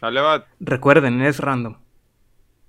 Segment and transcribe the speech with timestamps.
[0.00, 0.46] Dale, va.
[0.60, 1.76] Recuerden, es random.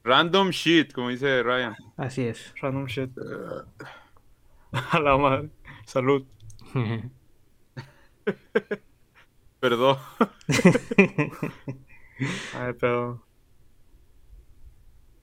[0.03, 1.75] Random shit, como dice Ryan.
[1.97, 2.53] Así es.
[2.61, 3.11] Random shit.
[4.91, 5.49] A la madre.
[5.85, 6.23] Salud.
[9.59, 9.97] Perdón.
[12.53, 13.21] Ay, pero.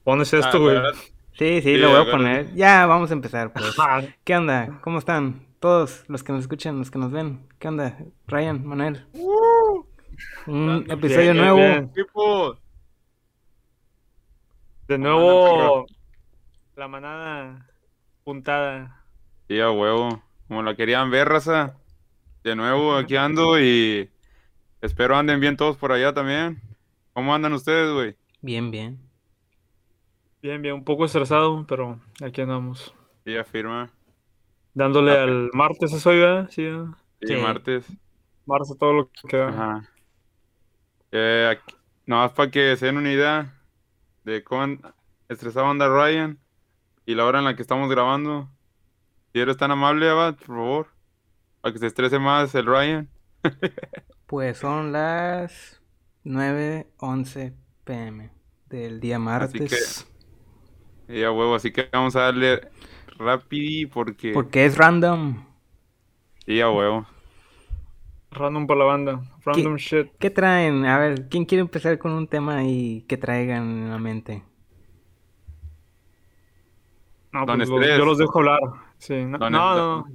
[0.03, 0.75] Pones Ah, esto, güey.
[0.75, 0.93] ¿verdad?
[1.33, 2.53] Sí, sí, Sí, lo voy a poner.
[2.53, 3.73] Ya, vamos a empezar, pues.
[3.79, 4.79] Ah, ¿Qué onda?
[4.83, 5.47] ¿Cómo están?
[5.59, 7.47] Todos los que nos escuchan, los que nos ven.
[7.57, 7.97] ¿Qué onda?
[8.27, 9.07] Ryan, Manuel.
[10.47, 11.91] Un Random episodio nuevo.
[14.87, 15.85] De nuevo.
[16.75, 17.67] La manada
[18.23, 19.03] puntada.
[19.47, 20.21] sí, a huevo.
[20.47, 21.77] Como la querían ver, raza.
[22.43, 24.09] De nuevo, aquí ando y
[24.81, 26.61] espero anden bien todos por allá también.
[27.13, 28.15] ¿Cómo andan ustedes, güey?
[28.41, 28.99] Bien, bien.
[30.41, 30.73] Bien, bien.
[30.75, 32.93] Un poco estresado, pero aquí andamos.
[33.25, 33.89] Sí, afirma.
[34.73, 36.47] Dándole Ah, al martes, ¿eso iba?
[36.49, 36.95] Sí, ¿no?
[37.21, 37.35] Sí, Sí.
[37.35, 37.85] martes.
[38.45, 39.47] martes todo lo que da.
[39.49, 39.89] Ajá.
[41.15, 41.75] Eh, aquí-
[42.07, 43.53] nomás para que se den una idea
[44.23, 44.77] de cómo
[45.29, 46.39] estresado anda Ryan
[47.05, 48.49] y la hora en la que estamos grabando.
[49.31, 50.87] Si eres tan amable, Abad, por favor,
[51.61, 53.09] para que se estrese más el Ryan.
[54.25, 55.79] Pues son las
[56.23, 57.53] 9:11
[57.83, 58.31] pm
[58.67, 60.07] del día martes.
[61.07, 62.67] Y a huevo, así que vamos a darle
[63.19, 64.31] rápido porque...
[64.31, 65.45] Porque es random.
[66.47, 67.05] Sí, a huevo.
[68.33, 69.21] Random para la banda.
[69.45, 70.11] Random shit.
[70.19, 70.85] ¿Qué traen?
[70.85, 74.43] A ver, ¿quién quiere empezar con un tema y que traigan en la mente?
[77.31, 78.59] No, Don pues los- yo los dejo hablar.
[78.97, 80.07] Sí, no, no, no, no.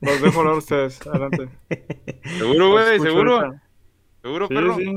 [0.00, 1.00] Los dejo hablar ustedes.
[1.06, 1.48] Adelante.
[2.38, 3.00] ¿Seguro, güey?
[3.00, 3.36] ¿Seguro?
[3.40, 3.62] ahorita.
[4.22, 4.74] ¿Seguro, Sí, perro?
[4.76, 4.96] sí.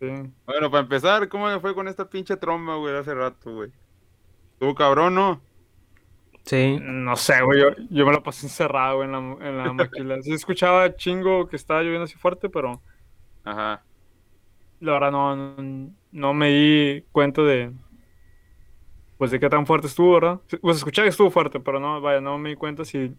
[0.00, 0.08] Sí.
[0.46, 3.70] Bueno, para empezar, ¿cómo le fue con esta pinche tromba, güey, hace rato, güey?
[4.52, 5.40] Estuvo cabrón, ¿no?
[6.44, 6.78] Sí.
[6.80, 7.60] No sé, güey.
[7.60, 10.22] Yo, yo me la pasé encerrado, güey, en la, en la maquila.
[10.22, 12.82] Sí escuchaba chingo que estaba lloviendo así fuerte, pero
[13.44, 13.82] Ajá.
[14.80, 17.72] la verdad no, no, no me di cuenta de.
[19.16, 20.40] Pues de qué tan fuerte estuvo, ¿verdad?
[20.60, 23.14] Pues escuchaba que estuvo fuerte, pero no, vaya, no me di cuenta si,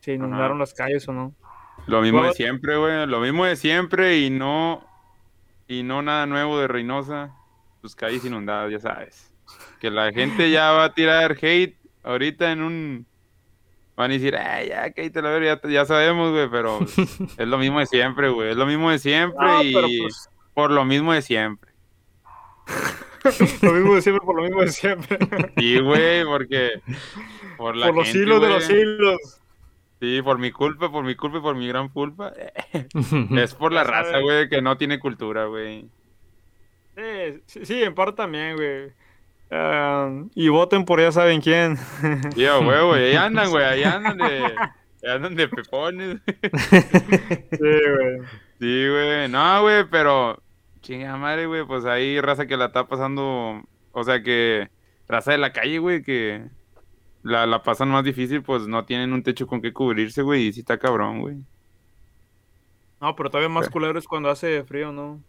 [0.00, 0.60] si inundaron Ajá.
[0.60, 1.34] las calles o no.
[1.86, 3.06] Lo mismo de siempre, güey.
[3.06, 4.86] Lo mismo de siempre y no.
[5.66, 7.34] Y no nada nuevo de Reynosa.
[7.82, 9.32] Tus calles inundadas, ya sabes.
[9.80, 13.06] Que la gente ya va a tirar hate ahorita en un.
[13.96, 16.78] Van a decir, ay, ya, cállate la verga, ya, ya sabemos, güey, pero
[17.36, 18.50] es lo mismo de siempre, güey.
[18.50, 21.72] Es lo mismo de siempre y pues, por lo mismo de siempre.
[23.62, 25.18] lo mismo de siempre por lo mismo de siempre.
[25.56, 26.80] Sí, güey, porque.
[27.56, 29.40] Por la por los gente, hilos de los hilos.
[30.00, 32.32] Sí, por mi culpa, por mi culpa y por mi gran culpa.
[33.36, 35.88] Es por la raza, güey, que no tiene cultura, güey.
[36.96, 38.92] Sí, sí, sí, en parte también, güey.
[39.50, 41.76] Ah, y voten por ya saben quién.
[41.78, 43.10] A huevo, güey.
[43.10, 43.64] Ahí andan, güey.
[43.64, 44.24] Ahí andan de.
[45.04, 46.18] ahí andan de pepones.
[47.50, 48.18] Sí, güey.
[48.60, 49.28] Sí, güey.
[49.28, 50.42] No, güey, pero.
[50.82, 51.64] Chinga madre, güey.
[51.66, 53.62] Pues ahí raza que la está pasando.
[53.92, 54.68] O sea que.
[55.08, 56.44] Raza de la calle, güey, que.
[57.22, 60.46] La, la pasan más difícil, pues no tienen un techo con que cubrirse, güey.
[60.46, 61.36] Y sí está cabrón, güey.
[63.00, 65.20] No, pero todavía más culero es cuando hace frío, ¿no?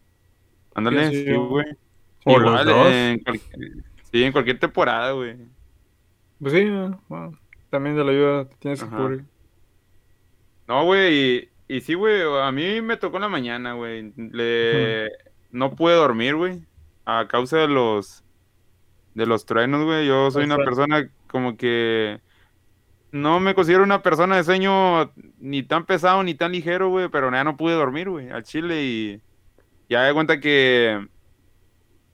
[0.75, 1.65] Ándale, Sí, sí, güey.
[2.25, 2.87] O los Igual, dos.
[2.91, 5.37] en cualquier- sí, en cualquier temporada, güey.
[6.39, 7.37] Pues sí, bueno,
[7.69, 9.25] también de la ayuda tienes que cubrir.
[10.67, 14.13] No, güey, y, y sí, güey, a mí me tocó en la mañana, güey.
[14.15, 15.09] Le...
[15.51, 16.63] No pude dormir, güey,
[17.05, 18.23] a causa de los
[19.15, 20.07] de los truenos, güey.
[20.07, 22.21] Yo soy una persona como que
[23.11, 27.31] no me considero una persona de sueño ni tan pesado ni tan ligero, güey, pero
[27.31, 29.21] ya no pude dormir, güey, al chile y
[29.89, 31.07] ya de cuenta que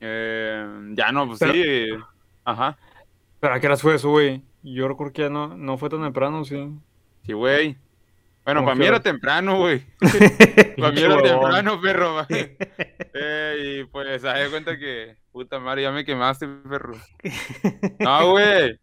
[0.07, 1.87] eh, ya no, pues Pero- sí,
[2.43, 2.77] ajá,
[3.39, 4.43] Pero a qué horas fue eso, güey.
[4.63, 6.69] Yo recuerdo que ya no, no fue tan temprano, sí.
[7.23, 7.77] sí, güey.
[8.43, 9.83] Bueno, ¿Cómo para mí era temprano, güey.
[10.77, 12.25] Para mí era temprano, perro.
[13.17, 16.95] Eh, y pues, se da cuenta que, puta madre, ya me quemaste, perro.
[17.99, 18.77] No, güey.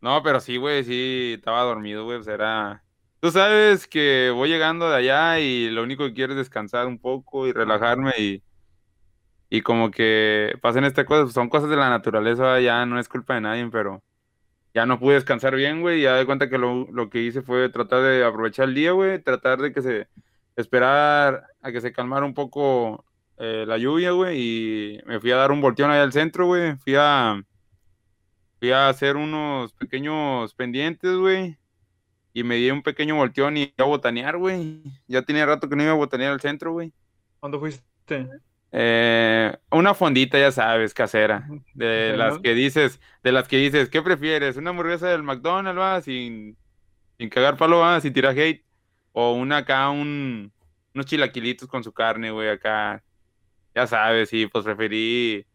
[0.00, 2.18] No, pero sí, güey, sí, estaba dormido, güey.
[2.18, 2.82] Pues era.
[3.20, 6.98] Tú sabes que voy llegando de allá y lo único que quiero es descansar un
[6.98, 8.42] poco y relajarme y.
[9.54, 13.36] Y como que pasen estas cosas, son cosas de la naturaleza, ya no es culpa
[13.36, 14.02] de nadie, pero
[14.74, 16.02] ya no pude descansar bien, güey.
[16.02, 19.22] Ya de cuenta que lo, lo que hice fue tratar de aprovechar el día, güey,
[19.22, 20.08] tratar de que se.
[20.56, 23.04] esperar a que se calmara un poco
[23.38, 26.74] eh, la lluvia, güey, y me fui a dar un volteón allá al centro, güey.
[26.78, 27.40] Fui a.
[28.58, 31.58] Fui a hacer unos pequeños pendientes, güey.
[32.32, 34.82] Y me di un pequeño volteón y a botanear, güey.
[35.06, 36.92] Ya tenía rato que no iba a botanear al centro, güey.
[37.38, 38.28] ¿Cuándo fuiste?
[38.76, 41.48] Eh, una fondita, ya sabes, casera.
[41.74, 44.56] De las que dices, de las que dices, ¿qué prefieres?
[44.56, 46.00] ¿Una hamburguesa del McDonald's, va?
[46.02, 46.58] Sin,
[47.18, 48.00] sin cagar palo, va?
[48.00, 48.64] Sin tirar hate.
[49.12, 50.52] O una acá, un,
[50.94, 53.04] unos chilaquilitos con su carne, güey, acá.
[53.74, 55.46] ya sabes, sí, pues preferí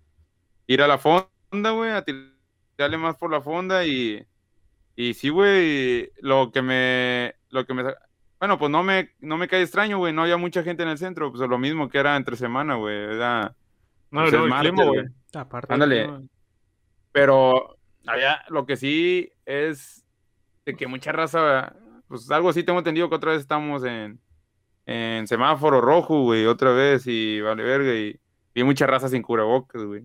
[0.67, 4.25] ir a la fonda, güey, a tirarle más por la fonda y,
[4.95, 7.83] y sí, güey, lo que me, lo que me,
[8.39, 10.97] bueno, pues no me, no me cae extraño, güey, no había mucha gente en el
[10.97, 13.53] centro, pues lo mismo que era entre semana, güey, era,
[14.11, 15.05] No, pues, el martes, güey.
[15.33, 15.73] Aparte.
[15.73, 16.07] Ándale.
[16.07, 16.23] No,
[17.11, 17.77] Pero
[18.07, 20.05] allá lo que sí es
[20.65, 21.75] de que mucha raza,
[22.07, 24.19] pues algo así tengo entendido que otra vez estamos en,
[24.85, 28.19] en semáforo rojo, güey, otra vez y vale verga y
[28.55, 30.03] vi mucha raza sin cubrebocas, güey.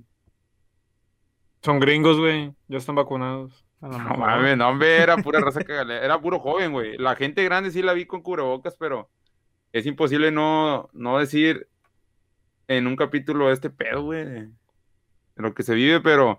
[1.63, 2.53] Son gringos, güey.
[2.69, 3.64] Ya están vacunados.
[3.89, 6.97] No mames, no, hombre, era pura raza cagale- era puro joven, güey.
[6.97, 9.11] La gente grande sí la vi con cubrebocas, pero
[9.73, 11.69] es imposible no, no decir
[12.69, 14.49] en un capítulo este pedo, güey, de,
[15.37, 16.39] lo que se vive, pero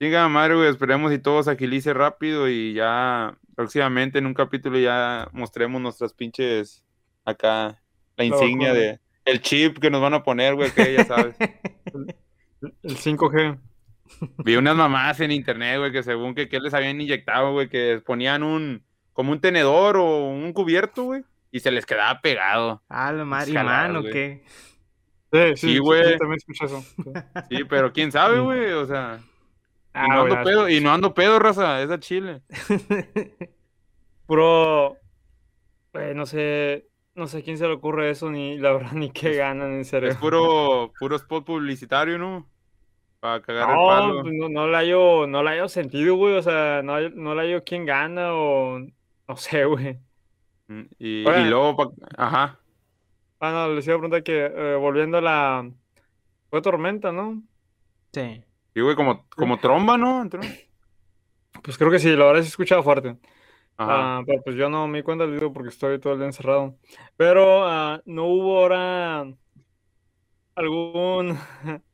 [0.00, 4.78] chinga madre, güey, esperemos y todo se agilice rápido y ya próximamente en un capítulo
[4.78, 6.82] ya mostremos nuestras pinches
[7.24, 7.80] acá,
[8.16, 11.36] la insignia de el chip que nos van a poner, güey, que ya sabes.
[12.82, 13.58] El 5G.
[14.44, 18.02] Vi unas mamás en internet, güey, que según que, que les habían inyectado, güey, que
[18.04, 22.82] ponían un, como un tenedor o un cubierto, güey, y se les quedaba pegado.
[22.88, 24.12] Ah, Jaladas, mano, güey.
[24.12, 24.42] ¿qué?
[25.32, 26.12] Sí, sí, Sí, sí, güey.
[26.12, 26.84] sí, también escuché eso.
[27.50, 27.64] Sí.
[27.68, 29.28] Pero quién sabe, güey, o sea, y
[29.94, 32.42] Ah, no güey, ando pedo, y no ando pedo, raza, es a Chile.
[34.26, 34.96] Puro.
[35.92, 36.88] Güey, no sé.
[37.14, 39.84] No sé a quién se le ocurre eso, ni la verdad, ni qué ganan, en
[39.84, 40.10] serio.
[40.10, 42.50] Es puro, puro spot publicitario, ¿no?
[43.24, 44.22] Para cagar el No, palo.
[44.22, 46.36] pues no, no la hallo, no la hallo sentido, güey.
[46.36, 48.78] O sea, no, no la hallo quién gana o.
[48.80, 49.98] No sé, güey.
[50.68, 52.60] Mm, Y, luego, pa- ajá,
[53.40, 55.70] Ah, no, les iba a preguntar que, eh, volviendo a la.
[56.50, 57.42] Fue tormenta, ¿no?
[58.12, 58.44] Sí.
[58.74, 60.20] y güey, como, como tromba, ¿no?
[60.20, 60.40] Entró.
[61.62, 63.16] Pues creo que sí, la verdad sí escuchaba fuerte.
[63.78, 64.18] Ajá.
[64.18, 66.26] Ah, pero pues yo no me di cuenta del video porque estoy todo el día
[66.28, 66.76] encerrado.
[67.16, 69.26] Pero ah, no hubo ahora
[70.54, 71.38] algún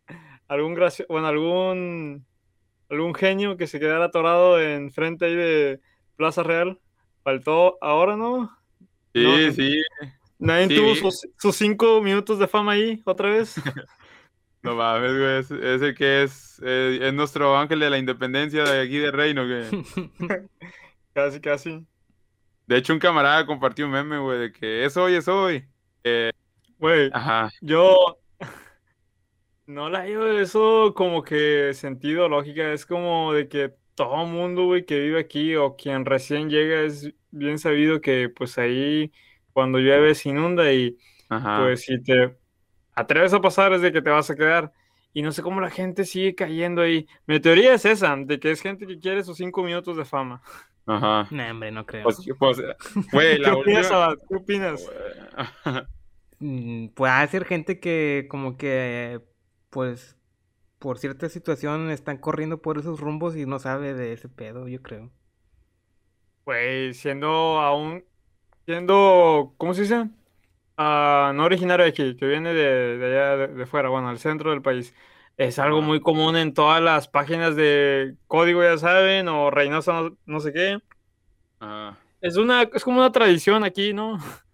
[0.50, 2.26] algún gracio, bueno, algún
[2.90, 5.80] algún genio que se quedara atorado en frente ahí de
[6.16, 6.80] Plaza Real.
[7.22, 8.50] Faltó ahora, ¿no?
[9.14, 9.82] sí, no, sí.
[10.38, 13.54] Nadie Sí, tuvo sus, sus cinco minutos de fama ahí otra vez.
[14.62, 18.62] No mames, güey, es, es el que es, eh, es nuestro ángel de la independencia
[18.62, 19.64] de aquí de Reino, güey.
[21.14, 21.86] Casi, casi.
[22.66, 25.66] De hecho, un camarada compartió un meme, güey, de que es hoy, es hoy.
[26.78, 28.19] Güey, Ajá, Yo
[29.70, 32.72] no la hallo eso como que sentido, lógica.
[32.72, 37.12] Es como de que todo mundo, güey, que vive aquí o quien recién llega es
[37.30, 39.12] bien sabido que pues ahí
[39.52, 40.96] cuando llueve se inunda y
[41.28, 41.60] ajá.
[41.62, 42.36] pues si te
[42.94, 44.72] atreves a pasar es de que te vas a quedar.
[45.12, 47.06] Y no sé cómo la gente sigue cayendo ahí.
[47.26, 50.40] Mi teoría es esa, de que es gente que quiere sus cinco minutos de fama.
[50.86, 51.26] Ajá.
[51.30, 52.04] No, hombre, no creo.
[52.04, 52.58] Pues, pues,
[53.12, 54.04] güey, ¿Qué la opinas, última...
[54.04, 54.18] Abad?
[54.28, 54.90] ¿Qué opinas?
[56.42, 59.20] Mm, Puede ser gente que como que,
[59.70, 60.16] pues,
[60.78, 64.82] por cierta situación están corriendo por esos rumbos y no sabe de ese pedo, yo
[64.82, 65.12] creo.
[66.44, 67.28] Pues siendo
[67.60, 68.04] aún,
[68.66, 70.10] siendo, ¿cómo se dice?
[70.76, 74.18] Ah, no originario de aquí, que viene de, de allá de, de fuera, bueno, al
[74.18, 74.94] centro del país.
[75.36, 80.18] Es algo muy común en todas las páginas de código, ya saben, o Reynosa, no,
[80.26, 80.78] no sé qué.
[81.60, 81.98] Ajá.
[82.20, 84.18] Es una, es como una tradición aquí, ¿no?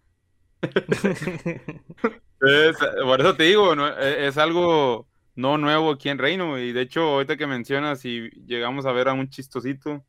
[2.40, 6.72] Es- por eso te digo, no, e- es algo no nuevo aquí en Reino, y
[6.72, 10.04] de hecho, ahorita que mencionas, si llegamos a ver a un chistosito,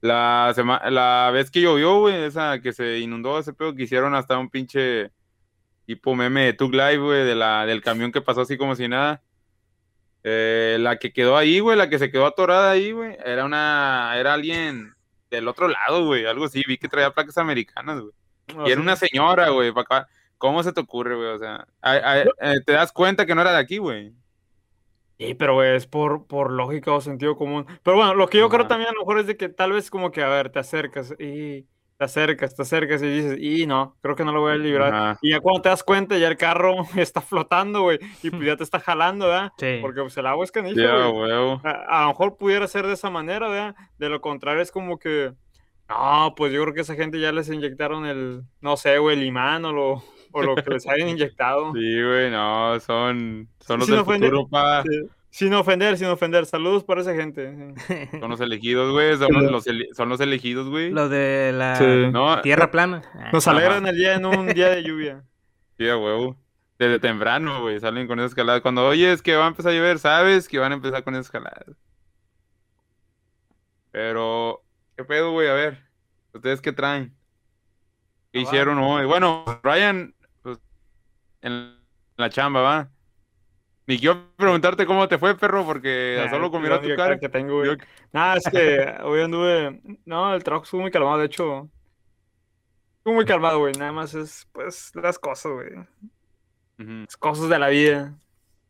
[0.00, 4.14] la, sema- la vez que llovió, güey, esa que se inundó ese pedo, que hicieron
[4.14, 5.10] hasta un pinche
[5.86, 8.88] tipo meme de Tug Live, güey, de la, del camión que pasó así como si
[8.88, 9.22] nada.
[10.24, 14.12] Eh, la que quedó ahí, güey, la que se quedó atorada ahí, güey, era una,
[14.16, 14.94] era alguien
[15.30, 18.12] del otro lado, güey, algo así, vi que traía placas americanas, güey.
[18.66, 20.08] Y era una señora, güey, para acá.
[20.42, 21.28] ¿Cómo se te ocurre, güey?
[21.28, 24.12] O sea, ay, ay, eh, te das cuenta que no era de aquí, güey.
[25.16, 27.64] Sí, pero güey, es por, por lógica o sentido común.
[27.84, 29.88] Pero bueno, lo que yo creo también a lo mejor es de que tal vez
[29.88, 31.62] como que, a ver, te acercas y
[31.96, 34.92] te acercas, te acercas y dices, y no, creo que no lo voy a librar.
[34.92, 35.18] Ajá.
[35.22, 38.56] Y ya cuando te das cuenta, ya el carro está flotando, güey, y pues ya
[38.56, 39.52] te está jalando, ¿verdad?
[39.58, 39.78] Sí.
[39.80, 41.30] Porque pues el agua es canija, Ya, güey.
[41.62, 43.76] a lo mejor pudiera ser de esa manera, ¿verdad?
[43.96, 45.34] De lo contrario es como que,
[45.88, 49.24] no, pues yo creo que esa gente ya les inyectaron el, no sé, güey, el
[49.24, 50.02] imán o lo,
[50.32, 51.72] o lo que les hayan inyectado.
[51.74, 54.30] Sí, güey, no, son, son los Sin del ofender.
[54.30, 54.82] futuro, pa.
[54.82, 55.02] Sí.
[55.30, 56.44] Sin ofender, sin ofender.
[56.44, 57.74] Saludos para esa gente.
[58.20, 59.16] Son los elegidos, güey.
[59.16, 59.64] Son los, los
[59.96, 60.90] son los elegidos, güey.
[60.90, 61.86] Lo de la Sí.
[62.12, 63.00] No, tierra plana.
[63.14, 63.56] Ah, Nos Ajá.
[63.56, 65.24] alegran el día en un día de lluvia.
[65.78, 66.36] sí, a huevo.
[66.78, 68.60] Desde temprano, güey, salen con esas escaladas.
[68.60, 71.26] Cuando oyes que va a empezar a llover, sabes que van a empezar con esas
[71.26, 71.76] escaladas.
[73.90, 74.62] Pero,
[74.96, 75.48] ¿qué pedo, güey?
[75.48, 75.78] A ver,
[76.34, 77.14] ¿ustedes qué traen?
[78.32, 78.48] ¿Qué Ah, va.
[78.48, 79.04] hicieron hoy?
[79.06, 80.14] Bueno, Ryan,
[81.42, 81.76] en
[82.16, 82.90] la chamba, ¿va?
[83.86, 87.18] Ni quiero preguntarte cómo te fue, perro, porque Nah, solo con mirar tu cara.
[87.18, 87.74] que tengo, yo-
[88.12, 89.80] Nada, es que hoy anduve.
[90.04, 91.68] No, el trabajo estuvo muy calmado, de hecho.
[92.98, 93.72] Estuvo muy calmado, güey.
[93.74, 95.70] Nada más es, pues, las cosas, güey.
[96.78, 98.14] Las cosas de la vida.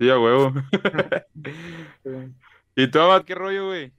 [0.01, 0.53] Sí, a huevo.
[2.77, 3.93] ¿Y tú, Abad, qué rollo, güey?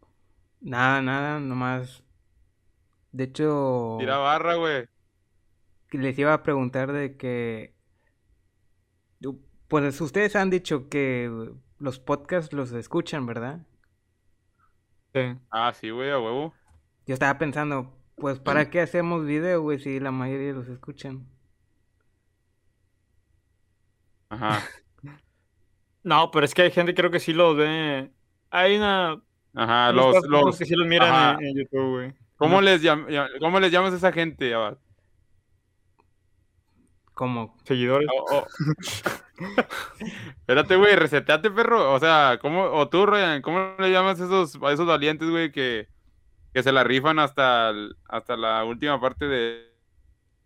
[0.61, 2.03] Nada, nada, nomás.
[3.11, 4.87] De hecho, Tira barra, güey.
[5.89, 7.72] que les iba a preguntar de que.
[9.73, 11.49] Pues ustedes han dicho que
[11.79, 13.65] los podcasts los escuchan, ¿verdad?
[15.15, 15.35] Sí.
[15.49, 16.53] Ah, sí, güey, a huevo.
[17.07, 21.25] Yo estaba pensando, pues, ¿para qué hacemos video, güey, si la mayoría los escuchan?
[24.29, 24.61] Ajá.
[26.03, 28.11] No, pero es que hay gente creo que sí los ve.
[28.51, 29.23] Hay una.
[29.55, 32.13] Ajá, los, los, que sí los miran en, en YouTube, güey.
[32.35, 33.07] ¿cómo, les llam-
[33.39, 34.77] ¿Cómo les llamas a esa gente, Abad?
[37.13, 38.07] Como, Seguidores.
[38.11, 38.47] O- o-
[40.39, 41.93] Espérate, güey, reseteate, perro.
[41.93, 45.51] O sea, ¿cómo, o tú, Ryan, ¿cómo le llamas a esos, a esos valientes, güey,
[45.51, 45.87] que,
[46.53, 49.71] que se la rifan hasta, el- hasta la última parte de,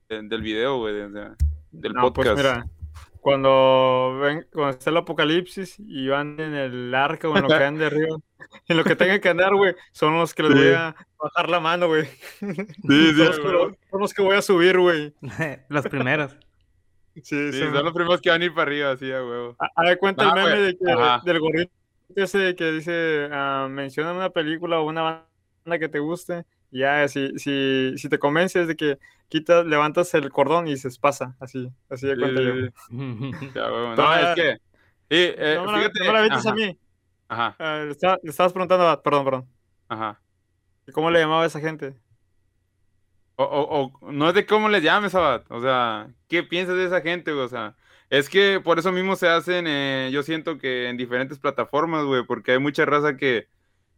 [0.10, 1.32] de- del video, güey, de-
[1.72, 2.38] del No, pues podcast?
[2.38, 2.66] mira,
[3.22, 7.54] cuando ven, cuando está el apocalipsis y van en el arca o en lo que
[7.56, 8.18] anden de arriba,
[8.68, 10.58] en lo que tengan que andar, güey, son los que les Sí.
[10.60, 12.06] voy a bajar la mano, güey.
[12.06, 12.54] Sí,
[12.88, 13.76] sí, Son los, que, güey.
[13.92, 15.14] son los que voy a subir, güey.
[15.70, 16.38] los primeros.
[17.24, 19.56] Sí, Sí, son los primeros que van a ir para arriba, sí, a huevo.
[19.60, 20.66] A, a ver, cuenta Ah, el meme güey.
[20.74, 21.22] de que, Ajá.
[21.26, 21.72] del gorrito
[22.16, 27.08] ese que dice, ah, menciona una película o una banda que te guste, y ya,
[27.08, 28.98] si, si, si te convences de que
[29.30, 32.54] quitas, levantas el cordón y se pasa, así, así de Sí, cuenta yo.
[32.54, 32.70] sí,
[33.56, 33.96] huevo.
[33.96, 34.54] No, es que...
[34.54, 36.06] sí, eh, no, me la, fíjate...
[36.06, 36.80] no la avientes a mí.
[37.30, 37.86] Ajá, Ah, le,
[38.24, 39.50] le estabas preguntando, a- perdón, perdón.
[39.90, 40.22] ajá.
[40.94, 41.96] ¿Cómo le llamaba a esa gente?
[43.38, 45.44] O, o, o no es de cómo les llames, Abad.
[45.50, 47.46] O sea, ¿qué piensas de esa gente, güey?
[47.46, 47.76] O sea,
[48.10, 52.26] es que por eso mismo se hacen, eh, yo siento que en diferentes plataformas, güey,
[52.26, 53.48] porque hay mucha raza que,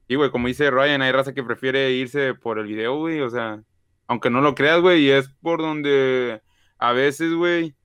[0.07, 3.29] y güey, como dice Ryan, hay raza que prefiere irse por el video, güey, o
[3.29, 3.63] sea,
[4.07, 6.41] aunque no lo creas, güey, y es por donde
[6.79, 7.75] a veces, güey,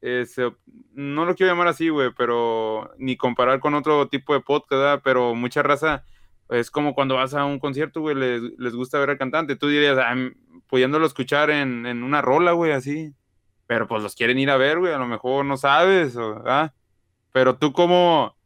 [0.00, 0.26] eh,
[0.92, 5.00] no lo quiero llamar así, güey, pero ni comparar con otro tipo de podcast, ¿verdad?
[5.04, 6.04] Pero mucha raza
[6.50, 9.56] es como cuando vas a un concierto, güey, les, les gusta ver al cantante.
[9.56, 9.98] Tú dirías,
[10.68, 13.14] pudiéndolo escuchar en, en una rola, güey, así.
[13.66, 16.74] Pero pues los quieren ir a ver, güey, a lo mejor no sabes, o- ¿verdad?
[17.32, 18.36] Pero tú cómo,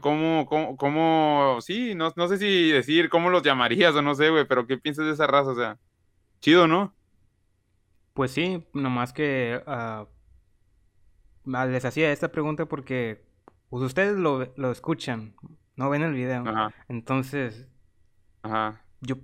[0.00, 4.30] cómo, cómo, cómo- sí, no, no sé si decir cómo los llamarías o no sé,
[4.30, 5.50] güey, pero ¿qué piensas de esa raza?
[5.50, 5.78] O sea,
[6.40, 6.94] chido, ¿no?
[8.14, 10.06] Pues sí, nomás que ah,
[11.54, 13.24] ah, les hacía esta pregunta porque
[13.70, 15.34] pues, ustedes lo, lo escuchan,
[15.76, 16.42] no ven el video.
[16.46, 17.68] Ajá, Entonces,
[18.42, 18.84] ajá.
[19.00, 19.16] yo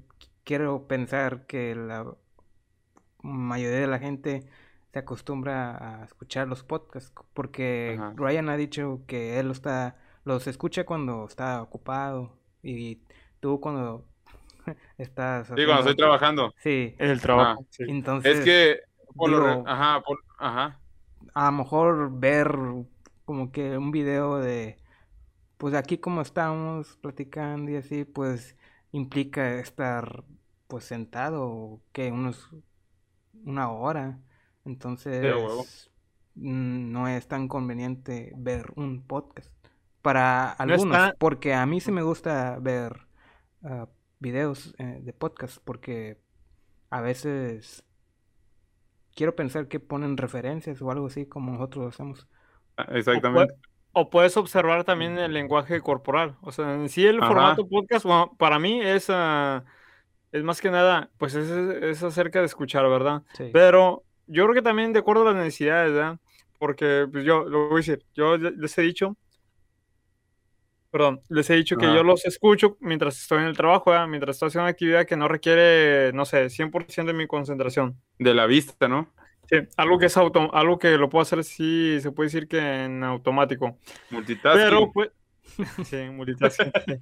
[0.48, 2.16] quiero pensar que la
[3.22, 4.46] mayoría de la gente
[4.92, 8.14] se acostumbra a escuchar los podcasts porque Ajá.
[8.16, 13.00] Ryan ha dicho que él lo está, los escucha cuando está ocupado y
[13.40, 14.04] tú cuando
[14.98, 16.54] estás Sí, cuando estoy trabajando.
[16.62, 17.66] Sí, El trabajo.
[17.70, 17.84] sí.
[17.86, 18.80] entonces Es que,
[19.16, 20.80] por lo ajá, por- ajá.
[21.34, 22.48] a lo mejor ver
[23.24, 24.78] como que un video de
[25.58, 28.56] pues aquí como estamos platicando y así pues
[28.92, 30.24] implica estar
[30.68, 32.48] pues sentado que unos
[33.44, 34.18] una hora
[34.64, 35.90] entonces
[36.36, 39.52] mm, no es tan conveniente ver un podcast
[40.02, 43.06] para No algunos está- porque a mí sí me gusta ver
[43.64, 43.88] ah,
[44.20, 46.20] videos eh, de podcast porque
[46.90, 47.84] a veces
[49.14, 52.28] quiero pensar que ponen referencias o algo así como nosotros lo hacemos.
[52.90, 53.54] Exactamente.
[53.92, 56.36] O puedes observar también el lenguaje corporal.
[56.40, 57.26] O sea, en sí el Ajá.
[57.28, 59.64] formato podcast, bueno, para mí es, ah,
[60.32, 63.22] es más que nada, pues es, es acerca de escuchar, ¿verdad?
[63.34, 63.50] Sí.
[63.52, 66.18] Pero yo creo que también de acuerdo a las necesidades, ¿verdad?
[66.58, 69.16] Porque pues yo lo voy a decir, yo le- les he dicho,
[70.90, 74.08] perdón, les he dicho que yo los escucho mientras estoy en el trabajo, ¿verdad?
[74.08, 78.00] Mientras estoy haciendo una actividad que no requiere, no sé, 100% de mi concentración.
[78.18, 79.12] De la vista, ¿no?
[79.50, 82.58] Sí, algo que es auto, algo que lo puedo hacer, sí, se puede decir que
[82.84, 83.78] en automático.
[84.10, 84.62] Multitasking.
[84.62, 85.10] Pero, pues,
[85.84, 86.92] sí, multitasking, sí.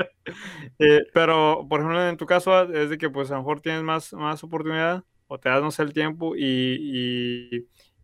[0.79, 3.83] Eh, pero, por ejemplo, en tu caso es de que, pues, a lo mejor tienes
[3.83, 6.45] más, más oportunidad o te das, no sé, el tiempo y,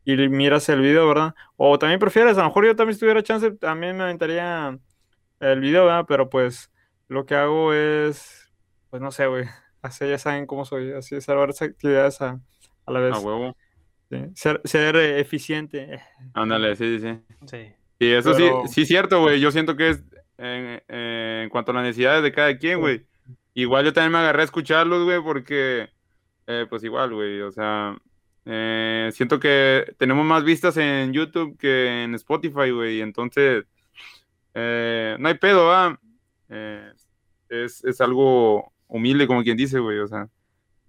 [0.05, 1.35] y, y miras el video, ¿verdad?
[1.57, 4.79] O también prefieres, a lo mejor yo también si tuviera chance, también me aventaría
[5.41, 6.05] el video, ¿verdad?
[6.09, 6.71] Pero, pues,
[7.09, 8.51] lo que hago es,
[8.91, 9.45] pues, no sé, güey,
[9.83, 12.41] así ya saben cómo soy, así hacer varias actividades a,
[12.87, 13.15] a la vez.
[13.15, 13.57] A huevo.
[14.11, 14.19] sí.
[14.35, 16.01] Ser, ser eficiente.
[16.35, 17.21] Ándale, sí, sí, sí.
[17.47, 17.73] Sí.
[18.01, 19.39] Sí, eso Pero- sí, sí es cierto, güey.
[19.41, 20.03] Yo siento que es
[20.43, 23.07] en, en cuanto a las necesidades de cada quien, güey.
[23.55, 25.91] Igual yo también me agarré a escucharlos, güey, porque,
[26.47, 27.97] eh, pues igual, güey, o sea,
[28.45, 33.01] eh, siento que tenemos más vistas en YouTube que en Spotify, güey.
[33.01, 33.65] Entonces,
[34.55, 35.99] eh, no hay pedo, va.
[36.49, 36.93] Eh,
[37.49, 40.29] es, es algo humilde, como quien dice, güey, o sea.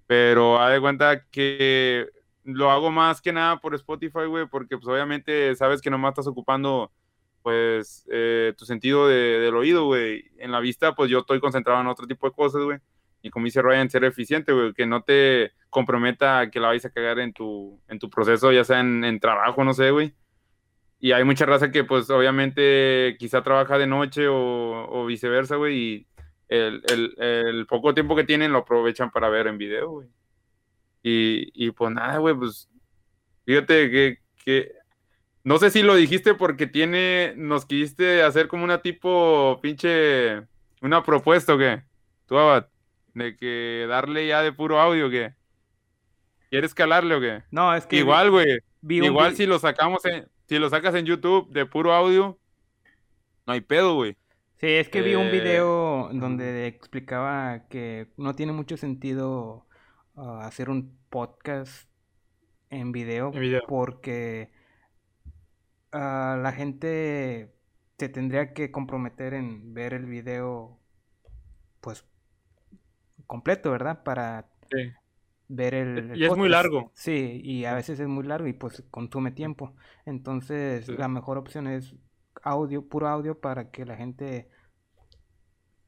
[0.07, 2.07] Pero haz de cuenta que
[2.43, 6.27] lo hago más que nada por Spotify, güey, porque pues obviamente sabes que nomás estás
[6.27, 6.91] ocupando
[7.43, 10.31] pues eh, tu sentido de, del oído, güey.
[10.37, 12.79] En la vista, pues yo estoy concentrado en otro tipo de cosas, güey.
[13.21, 16.85] Y como dice Ryan, ser eficiente, güey, que no te comprometa a que la vayas
[16.85, 20.13] a cagar en tu, en tu proceso, ya sea en, en trabajo, no sé, güey.
[20.99, 26.07] Y hay mucha raza que, pues, obviamente, quizá trabaja de noche o, viceversa, güey, y
[26.47, 30.07] el, el, el, poco tiempo que tienen lo aprovechan para ver en video, güey.
[31.03, 32.69] Y, y pues nada, güey, pues,
[33.45, 34.71] fíjate que, que
[35.43, 40.43] no sé si lo dijiste porque tiene, nos quisiste hacer como una tipo pinche,
[40.81, 41.83] una propuesta o qué,
[42.25, 42.67] tú Abad,
[43.13, 45.33] de que darle ya de puro audio o qué.
[46.49, 47.43] ¿Quieres calarle o qué?
[47.51, 48.59] No, es que igual, güey.
[48.87, 52.37] Igual si lo sacamos en, si lo sacas en YouTube de puro audio,
[53.45, 54.15] no hay pedo, güey.
[54.57, 59.65] Sí, es que vi un video donde explicaba que no tiene mucho sentido
[60.15, 61.89] uh, hacer un podcast
[62.69, 63.61] en video, En video.
[63.67, 64.51] porque
[65.93, 67.53] uh, la gente
[67.97, 70.79] se tendría que comprometer en ver el video
[71.81, 72.05] pues
[73.27, 74.03] completo, ¿verdad?
[74.03, 74.91] Para Sí.
[75.47, 76.91] ver el, el Y es muy largo.
[76.95, 79.75] Sí, y a veces es muy largo y pues consume tiempo.
[80.05, 80.95] Entonces, Sí.
[80.97, 81.95] la mejor opción es
[82.41, 84.49] audio, puro audio para que la gente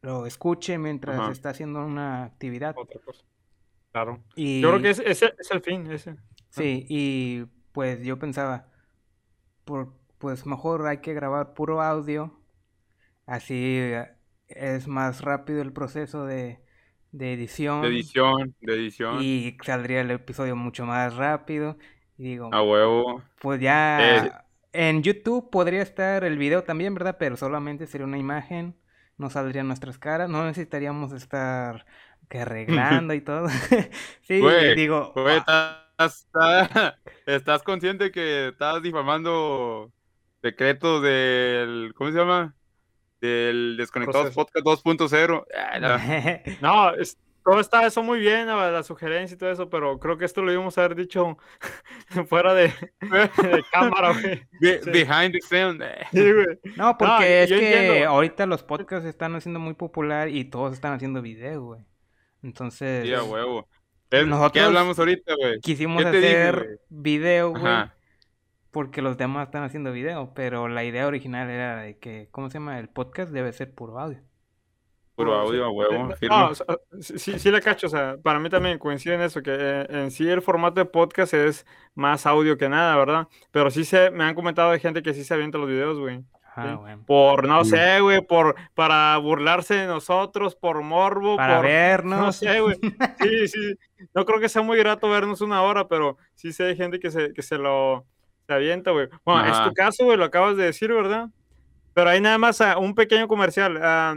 [0.02, 1.32] lo escuche mientras Ajá.
[1.32, 2.76] está haciendo una actividad.
[2.78, 3.24] Otra cosa.
[3.92, 4.24] Claro.
[4.36, 6.16] Y Yo creo que ese, ese es el fin, ese.
[6.50, 8.68] sí, y pues yo pensaba,
[9.66, 12.40] por, pues mejor hay que grabar puro audio,
[13.28, 14.10] así eh,
[14.48, 16.62] es más rápido el proceso de,
[17.12, 21.78] de edición De edición, de edición, y saldría el episodio mucho más rápido.
[22.18, 23.24] Y digo, a huevo.
[23.40, 24.32] Pues ya Eh,
[24.74, 27.18] en YouTube podría estar el video también, ¿verdad?
[27.20, 28.76] Pero solamente sería una imagen,
[29.18, 31.86] no saldrían nuestras caras, no necesitaríamos estar
[32.30, 33.48] que arreglando y todo.
[34.24, 35.85] Sí, digo, ah,
[37.26, 39.92] estás, consciente que estás difamando
[40.42, 42.56] secretos del, ¿cómo se llama?
[43.22, 44.64] Del Desconectados Proceso.
[44.64, 45.46] Podcast 2.0.
[45.56, 46.62] Ah, no.
[46.62, 50.18] No, es- todo está eso muy bien, la, la sugerencia y todo eso, pero creo
[50.18, 51.38] que esto lo íbamos a haber dicho
[52.28, 54.42] fuera de, de cámara, güey.
[54.60, 54.90] Be- Sí.
[54.90, 55.84] Behind the sound.
[56.12, 56.48] Sí, güey.
[56.76, 58.10] no, porque No, es que entiendo.
[58.10, 61.82] ahorita los podcasts están haciendo muy popular y todos están haciendo video, güey.
[62.42, 63.68] Entonces, Sí, a huevo.
[64.10, 65.60] Es- ¿Qué hablamos ahorita, güey?
[65.60, 67.64] quisimos ¿Qué te dije, hacer video, güey,
[68.72, 72.56] porque los demás están haciendo video, pero la idea original era de que, ¿cómo se
[72.60, 72.80] llama?
[72.80, 74.20] El podcast debe ser puro audio.
[75.16, 76.10] Puro audio, a huevo.
[76.10, 76.36] No, firme.
[76.36, 76.66] o sea,
[77.00, 79.88] sí, sí, sí le cacho, o sea, para mí también coincide en eso, que eh,
[79.90, 83.28] en sí el formato de podcast es más audio que nada, ¿verdad?
[83.52, 86.22] Pero sí se, me han comentado de gente que sí se avienta los videos, güey.
[86.56, 86.98] Ah.
[87.06, 87.72] Por, no Sí.
[87.72, 91.66] sé, güey, por, para burlarse de nosotros, por morbo, Para por...
[91.66, 92.36] No vernos.
[92.38, 92.78] sé, güey.
[93.22, 93.76] Sí, sí.
[94.14, 97.12] No creo que sea muy grato vernos una hora, pero sí sé hay gente que
[97.12, 98.06] se, que se lo
[98.48, 99.08] se avienta, güey.
[99.26, 99.66] Bueno, es Ajá.
[99.70, 101.30] tu caso, güey, lo acabas de decir, ¿verdad?
[101.94, 103.80] Pero hay nada más ah, un pequeño comercial.
[103.82, 104.16] Ah,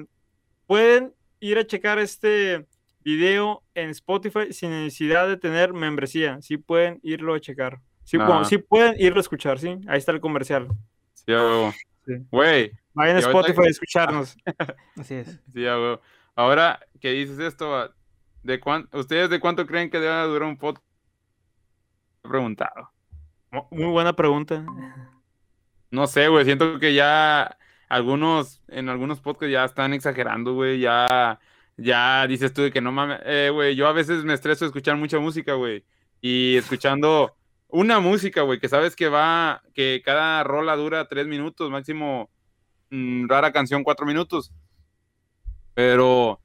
[0.67, 2.67] pueden ir a checar este
[3.03, 6.43] video en Spotify sin necesidad de tener membresía.
[6.43, 7.81] Sí pueden irlo a checar.
[8.05, 9.79] Sí, bueno, sí pueden irlo a escuchar, ¿sí?
[9.87, 10.69] Ahí está el comercial.
[11.15, 11.73] Sí, a huevo.
[12.31, 14.37] Güey, Vayan a Spotify a escucharnos.
[14.97, 15.41] Así es.
[15.53, 15.65] sí.
[16.35, 17.93] Ahora que dices esto,
[18.43, 20.85] ¿de cuán- ¿ustedes de cuánto creen que debe durar un podcast?
[22.25, 22.91] He preguntado.
[23.51, 24.65] Mu- Muy buena pregunta.
[25.91, 27.57] No sé, güey, siento que ya
[27.89, 31.41] algunos, en algunos podcasts ya están exagerando, güey, ya,
[31.79, 34.69] ya dices tú de que no mames, eh, güey, yo a veces me estreso de
[34.69, 35.85] escuchar mucha música, güey,
[36.21, 37.35] y escuchando
[37.69, 42.31] una música, güey, que sabes que va, que cada rola dura tres minutos, máximo,
[42.91, 44.53] mm, rara canción, cuatro minutos,
[45.75, 46.41] pero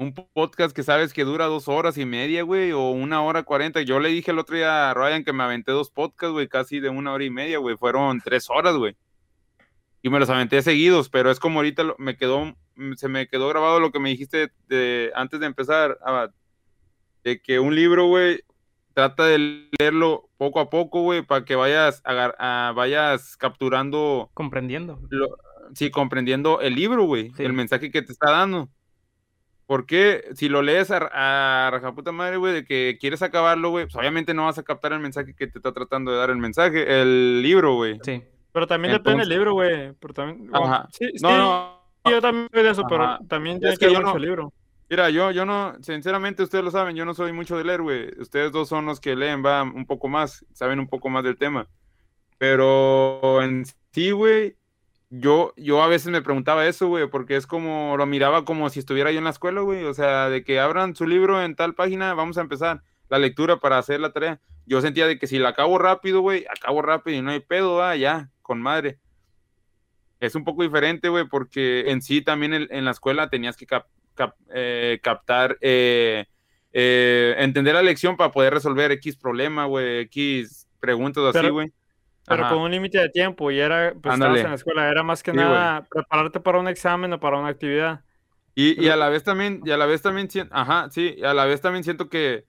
[0.00, 3.82] un podcast que sabes que dura dos horas y media, güey, o una hora cuarenta.
[3.82, 6.80] Yo le dije el otro día a Ryan que me aventé dos podcasts, güey, casi
[6.80, 7.76] de una hora y media, güey.
[7.76, 8.96] Fueron tres horas, güey.
[10.02, 13.48] Y me los aventé seguidos, pero es como ahorita me quedó, mm, se me quedó
[13.48, 16.30] grabado lo que me dijiste de, antes de empezar, Abad,
[17.22, 18.42] de que un libro, güey,
[18.94, 25.00] trata de leerlo poco a poco, güey, para que vayas, agar- ah, vayas capturando Comprendiendo.
[25.10, 25.36] lo-
[25.74, 27.44] sí, comprendiendo el libro, güey, Sí.
[27.44, 28.68] el mensaje que te está dando.
[29.66, 31.08] Porque si lo lees a,
[31.66, 34.92] a rajaputa madre, güey, de que quieres acabarlo, güey, pues obviamente no vas a captar
[34.92, 38.00] el mensaje que te está tratando de dar el mensaje, el libro, güey.
[38.02, 38.20] Sí.
[38.52, 39.92] Pero también depende del libro, güey.
[40.00, 40.50] Pero también.
[40.52, 40.88] Ajá.
[40.90, 43.86] sí, sí, No, no, yo también soy de eso, pero también Es tiene que que
[43.86, 44.52] ver yo mucho no- el libro.
[44.90, 48.10] Mira, yo, yo no, sinceramente ustedes lo saben, yo no soy mucho de leer, güey.
[48.20, 51.38] Ustedes dos son los que leen, va un poco más, saben un poco más del
[51.38, 51.68] tema.
[52.38, 54.56] Pero en sí, güey,
[55.08, 58.80] yo, yo a veces me preguntaba eso, güey, porque es como, lo miraba como si
[58.80, 61.74] estuviera yo en la escuela, güey, o sea, de que abran su libro en tal
[61.74, 64.40] página, vamos a empezar la lectura para hacer la tarea.
[64.66, 67.80] Yo sentía de que si la acabo rápido, güey, acabo rápido y no hay pedo,
[67.80, 68.98] ah, ya, con madre.
[70.18, 73.66] Es un poco diferente, güey, porque en sí también en, la escuela tenías que
[74.52, 76.26] eh, captar, eh,
[76.72, 81.72] eh, entender la lección para poder resolver X problema, güey, X preguntas así, güey.
[82.26, 85.22] Pero con un límite de tiempo y era, pues estabas en la escuela, era más
[85.22, 88.02] que nada prepararte para un examen o para una actividad.
[88.54, 91.34] Y, y, a la vez también, y a la vez también, ajá, sí, y a
[91.34, 92.44] la vez también siento que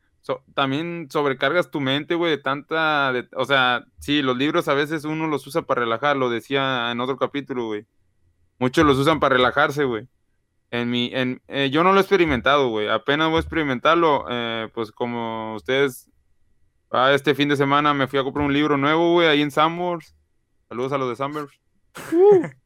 [0.54, 5.28] también sobrecargas tu mente, güey, de tanta, o sea, sí, los libros a veces uno
[5.28, 7.86] los usa para relajar, lo decía en otro capítulo, güey.
[8.60, 10.08] Muchos los usan para relajarse, güey.
[10.71, 12.88] En mi, en, eh, yo no lo he experimentado, güey.
[12.88, 16.12] Apenas voy a experimentarlo, eh, pues como ustedes
[16.93, 19.49] Ah, este fin de semana me fui a comprar un libro nuevo, güey, ahí en
[19.49, 20.13] Sambors.
[20.67, 21.57] Saludos a los de Sambors.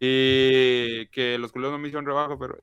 [0.00, 2.58] y que los culeros no me hicieron rebajo, pero.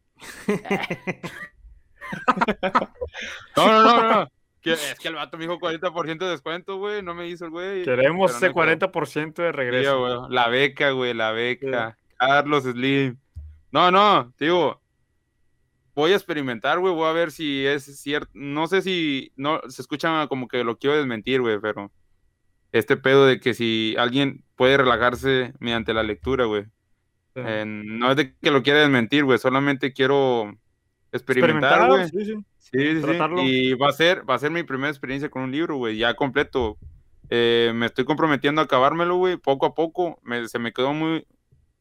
[3.56, 4.28] no, no, no, no.
[4.64, 7.02] es que el vato me dijo 40% de descuento, güey.
[7.02, 7.86] No me hizo el güey.
[7.86, 10.28] Queremos ese 40% de regreso.
[10.28, 11.98] la beca, güey, la beca.
[12.18, 13.18] Carlos Slim.
[13.72, 14.82] No, no, digo,
[15.96, 18.32] voy a experimentar, güey, voy a ver si es cierto.
[18.34, 21.92] No sé si no se escucha como que lo quiero desmentir, güey, pero
[22.72, 26.66] este pedo de que si alguien puede relajarse mediante la lectura, güey.
[27.36, 30.58] no es de que lo quiera desmentir, güey, solamente quiero
[31.12, 32.08] experimentar, güey.
[32.10, 32.34] Sí, sí.
[32.72, 33.08] Sí, sí,
[33.44, 36.16] Y va a ser, va a ser mi primera experiencia con un libro, güey, ya
[36.16, 36.78] completo.
[37.30, 40.20] Eh, me estoy comprometiendo a acabármelo, güey, poco a poco.
[40.48, 41.26] se me quedó muy.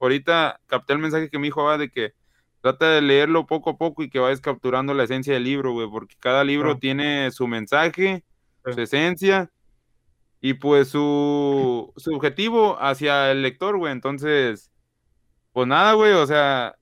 [0.01, 2.15] Ahorita capté el mensaje que me dijo, va, de que
[2.61, 5.89] trata de leerlo poco a poco y que vayas capturando la esencia del libro, güey,
[5.89, 8.25] porque cada libro tiene su mensaje,
[8.65, 9.51] su esencia
[10.41, 13.93] y pues su, su objetivo hacia el lector, güey.
[13.93, 14.71] Entonces,
[15.53, 16.75] pues nada, güey, o sea...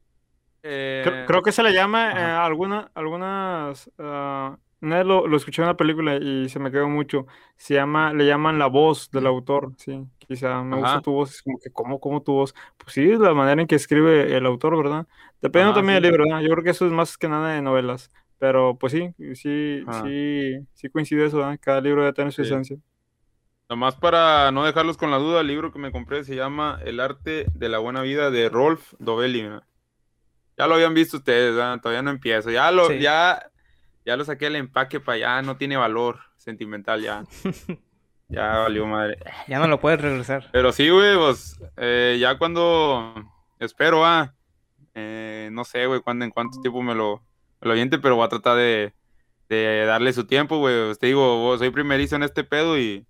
[0.62, 3.90] Eh, creo, que se le llama eh, alguna, algunas...
[3.98, 7.26] Uh, lo, lo, escuché en una película y se me quedó mucho.
[7.56, 10.06] Se llama, le llaman la voz del autor, sí.
[10.26, 12.54] Quizá me gusta tu voz, es como que, ¿cómo, cómo tu voz?
[12.76, 15.06] Pues sí, la manera en que escribe el autor, ¿verdad?
[15.40, 16.40] Depende también del libro, ¿verdad?
[16.40, 18.10] Yo creo que eso es más que nada de novelas.
[18.38, 21.58] Pero pues sí, sí, sí, sí coincide eso, ¿verdad?
[21.60, 22.76] Cada libro debe tener su esencia.
[23.68, 27.00] Nomás para no dejarlos con la duda, el libro que me compré se llama El
[27.00, 29.48] arte de la buena vida de Rolf Dovelli.
[30.58, 31.80] Ya lo habían visto ustedes, ¿verdad?
[31.80, 32.50] todavía no empiezo.
[32.50, 33.50] Ya lo, ya,
[34.04, 37.24] ya lo saqué el empaque para allá, no tiene valor sentimental ya.
[38.28, 39.18] Ya valió madre.
[39.48, 40.48] Ya no lo puedes regresar.
[40.52, 43.14] Pero sí, güey, pues eh, ya cuando
[43.58, 44.34] espero, ah,
[44.94, 47.22] eh, no sé, güey, cuándo, en cuánto tiempo me lo,
[47.60, 48.92] me lo aviente, pero voy a tratar de,
[49.48, 50.94] darle su tiempo, güey.
[50.96, 53.06] Te digo, soy primerizo en este pedo y,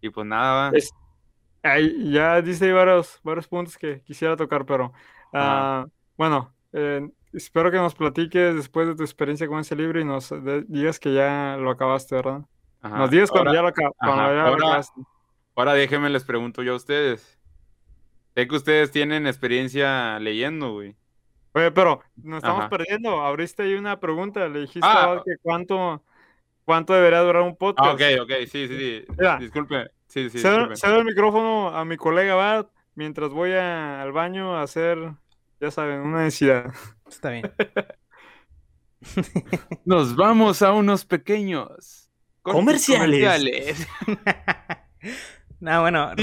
[0.00, 1.78] y pues nada, va.
[2.04, 4.92] ya dice varios, varios puntos que quisiera tocar, pero
[5.32, 10.04] uh, bueno, eh, espero que nos platiques después de tu experiencia con ese libro y
[10.04, 10.32] nos
[10.68, 12.42] digas que ya lo acabaste, ¿verdad?
[12.82, 15.00] Nos digas cuando ya lo, acabaste.
[15.54, 17.38] Ahora déjenme les pregunto yo a ustedes.
[18.34, 20.96] Sé que ustedes tienen experiencia leyendo, güey.
[21.52, 23.20] Oye, pero nos estamos perdiendo.
[23.20, 24.48] Abriste ahí una pregunta.
[24.48, 25.20] Le dijiste ah.
[25.24, 26.02] que cuánto,
[26.64, 27.90] cuánto debería durar un podcast.
[27.90, 29.06] Ah, ok, ok, sí, sí, sí.
[29.40, 29.90] disculpe.
[30.06, 32.66] Sí, sí, cedo, el micrófono a mi colega Bad
[32.96, 34.98] mientras voy al baño a hacer,
[35.60, 36.72] ya saben, una necesidad.
[37.08, 37.52] Está bien.
[39.84, 42.09] Nos vamos a unos pequeños
[42.42, 43.86] comerciales.
[45.60, 46.10] no, bueno.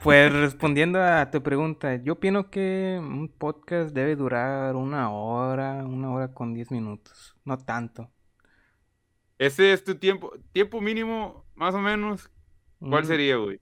[0.00, 6.12] Pues respondiendo a tu pregunta, yo opino que un podcast debe durar una hora, una
[6.12, 8.08] hora con diez minutos, no tanto.
[9.38, 12.30] Ese es tu tiempo, tiempo mínimo, más o menos.
[12.78, 13.06] ¿Cuál mm.
[13.06, 13.60] sería, güey?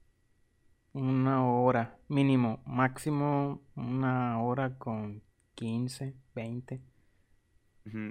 [0.93, 5.23] Una hora, mínimo, máximo una hora con
[5.55, 6.81] 15, 20.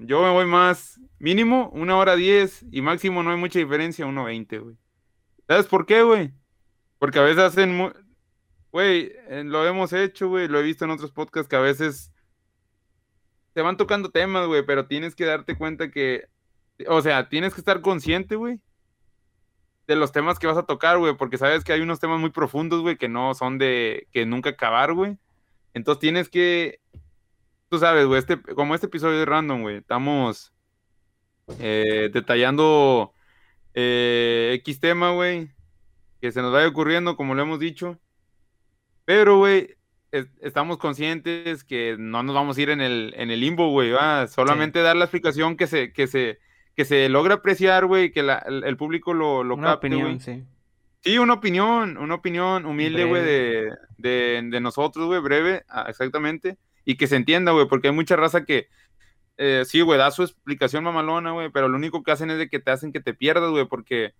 [0.02, 4.24] Yo me voy más, mínimo, una hora diez y máximo no hay mucha diferencia, uno
[4.24, 4.76] veinte, güey.
[5.46, 6.32] ¿Sabes por qué, güey?
[6.98, 7.92] Porque a veces hacen,
[8.72, 9.12] güey,
[9.44, 12.12] lo hemos hecho, güey, lo he visto en otros podcasts que a veces
[13.52, 16.28] te van tocando temas, güey, pero tienes que darte cuenta que,
[16.88, 18.60] o sea, tienes que estar consciente, güey,
[19.86, 22.30] de los temas que vas a tocar, güey, porque sabes que hay unos temas muy
[22.30, 25.16] profundos, güey, que no son de, que nunca acabar, güey.
[25.74, 26.80] Entonces tienes que
[27.68, 30.52] tú sabes, güey, este, como este episodio es random, güey, estamos
[31.58, 33.12] eh, detallando
[33.74, 35.50] eh, X tema, güey,
[36.20, 37.98] que se nos vaya ocurriendo, como lo hemos dicho.
[39.04, 39.76] Pero, güey,
[40.40, 43.92] estamos conscientes que no nos vamos a ir en el, en el limbo, güey,
[44.28, 46.38] solamente dar la explicación que se, que se,
[46.74, 50.44] que se logra apreciar, güey, que el, público lo, lo Una opinión, sí.
[51.02, 56.58] Sí, una opinión, una opinión humilde, güey, de, de, de nosotros, güey, breve, ah, exactamente.
[56.86, 58.68] Y que se entienda, güey, porque hay mucha raza que,
[59.36, 62.48] eh, sí, güey, da su explicación mamalona, güey, pero lo único que hacen es de
[62.48, 64.14] que te hacen que te pierdas, güey, porque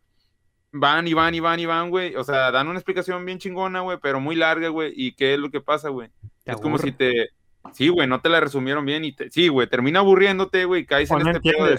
[0.72, 2.16] van y van y van y van, güey.
[2.16, 4.92] O sea, dan una explicación bien chingona, güey, pero muy larga, güey.
[4.94, 6.10] ¿Y qué es lo que pasa, güey?
[6.44, 7.30] Es como si te...
[7.72, 9.30] Sí, güey, no te la resumieron bien y te...
[9.30, 11.78] Sí, güey, termina aburriéndote, güey, caes en este pedo de...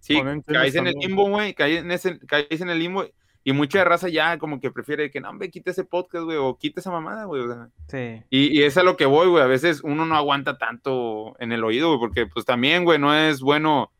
[0.00, 3.06] Sí, caes en el limbo, güey, caes en, ese, caes en el limbo
[3.44, 6.56] y mucha raza ya como que prefiere que, no, hombre, quite ese podcast, güey, o
[6.58, 7.42] quite esa mamada, güey.
[7.42, 7.68] O sea.
[7.88, 8.22] Sí.
[8.30, 9.42] Y, y es a lo que voy, güey.
[9.42, 13.14] A veces uno no aguanta tanto en el oído, güey, porque pues también, güey, no
[13.14, 13.92] es bueno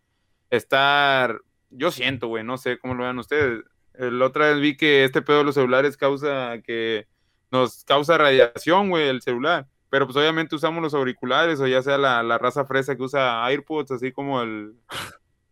[0.51, 1.41] estar...
[1.71, 3.65] Yo siento, güey, no sé cómo lo vean ustedes.
[3.95, 7.07] La otra vez vi que este pedo de los celulares causa que
[7.51, 9.67] nos causa radiación, güey, el celular.
[9.89, 13.45] Pero pues obviamente usamos los auriculares o ya sea la, la raza fresa que usa
[13.47, 14.75] AirPods, así como el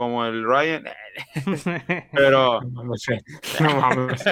[0.01, 0.85] como el Ryan.
[2.15, 2.63] Pero.
[2.63, 3.23] No sé.
[3.61, 4.25] No mames.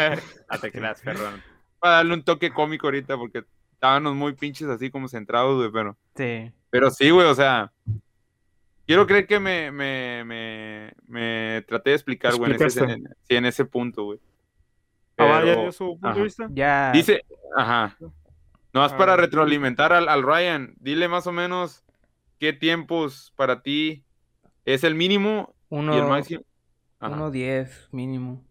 [0.48, 1.42] Hasta que las perrón.
[1.78, 5.98] Para darle un toque cómico ahorita, porque estábamos muy pinches así como centrados, güey, pero.
[6.16, 6.50] Sí.
[6.70, 7.70] Pero sí, güey, o sea.
[8.86, 13.36] Quiero creer que me, me, me, me traté de explicar, güey, en ese, en, sí,
[13.36, 14.20] en ese punto, güey.
[15.18, 16.16] Ah, va, ¿ya Pero- dio su punto ajá.
[16.16, 16.48] de vista?
[16.50, 16.92] Ya.
[16.92, 17.26] Dice,
[17.58, 17.94] ajá.
[18.72, 20.72] No es para retroalimentar al, al Ryan.
[20.80, 21.84] Dile más o menos
[22.38, 24.02] qué tiempos para ti
[24.64, 26.42] es el mínimo uno, y el máximo.
[27.00, 27.14] Ajá.
[27.14, 28.42] uno diez mínimo.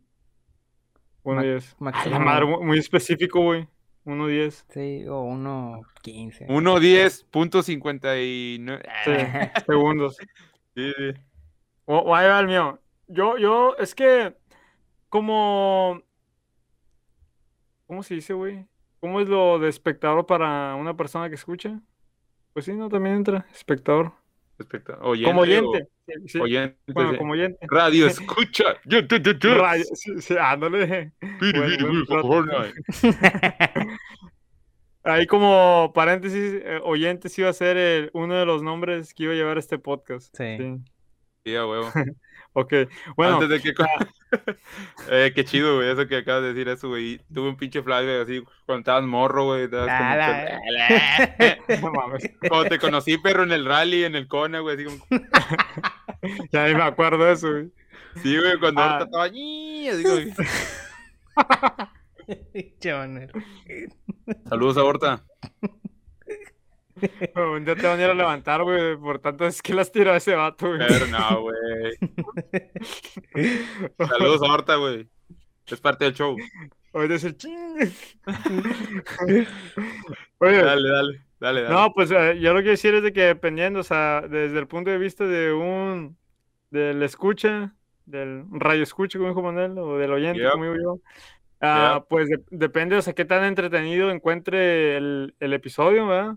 [1.23, 1.69] Uno Ma- diez.
[1.71, 2.11] Ay, máximo.
[2.11, 3.67] la madre, muy específico, güey.
[4.05, 4.65] Uno diez.
[4.69, 6.47] Sí, o uno quince.
[6.47, 8.81] 1.10.59.
[9.03, 9.11] Sí,
[9.65, 10.17] segundos.
[10.75, 11.11] Sí, sí.
[11.85, 12.79] O, o ahí va el mío.
[13.07, 14.37] Yo, yo, es que,
[15.09, 16.03] como,
[17.87, 18.67] ¿cómo se dice, güey?
[18.99, 21.81] ¿Cómo es lo de espectador para una persona que escucha?
[22.53, 24.13] Pues sí, no, también entra, espectador.
[24.59, 25.87] Especta- Oyente como o- oyente.
[26.07, 26.39] sí, sí.
[26.39, 27.17] oyente, Bueno, sí.
[27.17, 27.67] como oyente.
[27.69, 28.63] Radio escucha.
[28.85, 29.55] Yo, yo, yo, yo.
[29.57, 31.11] Radio, sí, sí, ándale.
[31.39, 32.27] Piri, Bueno, piri, buen piri, plato.
[32.27, 32.73] Fortnite.
[35.03, 39.33] Ahí como paréntesis, eh, oyentes iba a ser el- uno de los nombres que iba
[39.33, 40.35] a llevar este podcast.
[40.35, 40.57] Sí.
[41.45, 41.89] Sí, a huevo.
[42.59, 42.73] Ok,
[43.15, 43.71] bueno, Antes de que.
[45.11, 47.19] eh, qué chido, güey, eso que acabas de decir, eso, güey.
[47.31, 49.65] Tuve un pinche flashback así cuando estabas morro, güey.
[49.65, 49.87] estabas
[51.67, 54.75] como no mames, Cuando te conocí, perro, en el rally, en el Kona, güey.
[54.75, 55.05] Así como.
[56.51, 57.69] ya ni me acuerdo de eso, güey.
[58.23, 58.85] Sí, güey, cuando Ah.
[58.85, 59.27] ahorita estaba.
[59.27, 60.17] "Ñi", así como.
[64.49, 65.23] Saludos a Horta.
[67.35, 70.15] Un día te van a ir a levantar, güey, por tanto es que las tiró
[70.15, 70.79] ese vato, güey.
[70.87, 71.97] Pero no, güey.
[74.09, 75.07] Saludos a Horta, güey.
[75.67, 76.35] Es parte del show.
[76.93, 77.75] Oye, es el ching.
[80.39, 81.69] Oye, Dale, dale, dale, dale.
[81.69, 84.57] no, pues eh, yo lo que quiero decir es de que dependiendo, o sea, desde
[84.59, 86.17] el punto de vista de un,
[86.69, 87.73] del escucha,
[88.05, 90.51] del radio escucha, como dijo Manuel, o del oyente, Yep.
[90.51, 90.99] como digo yo,
[91.61, 92.07] ah, Yep.
[92.09, 96.35] pues de- depende, o sea, qué tan entretenido encuentre el, el episodio, ¿verdad?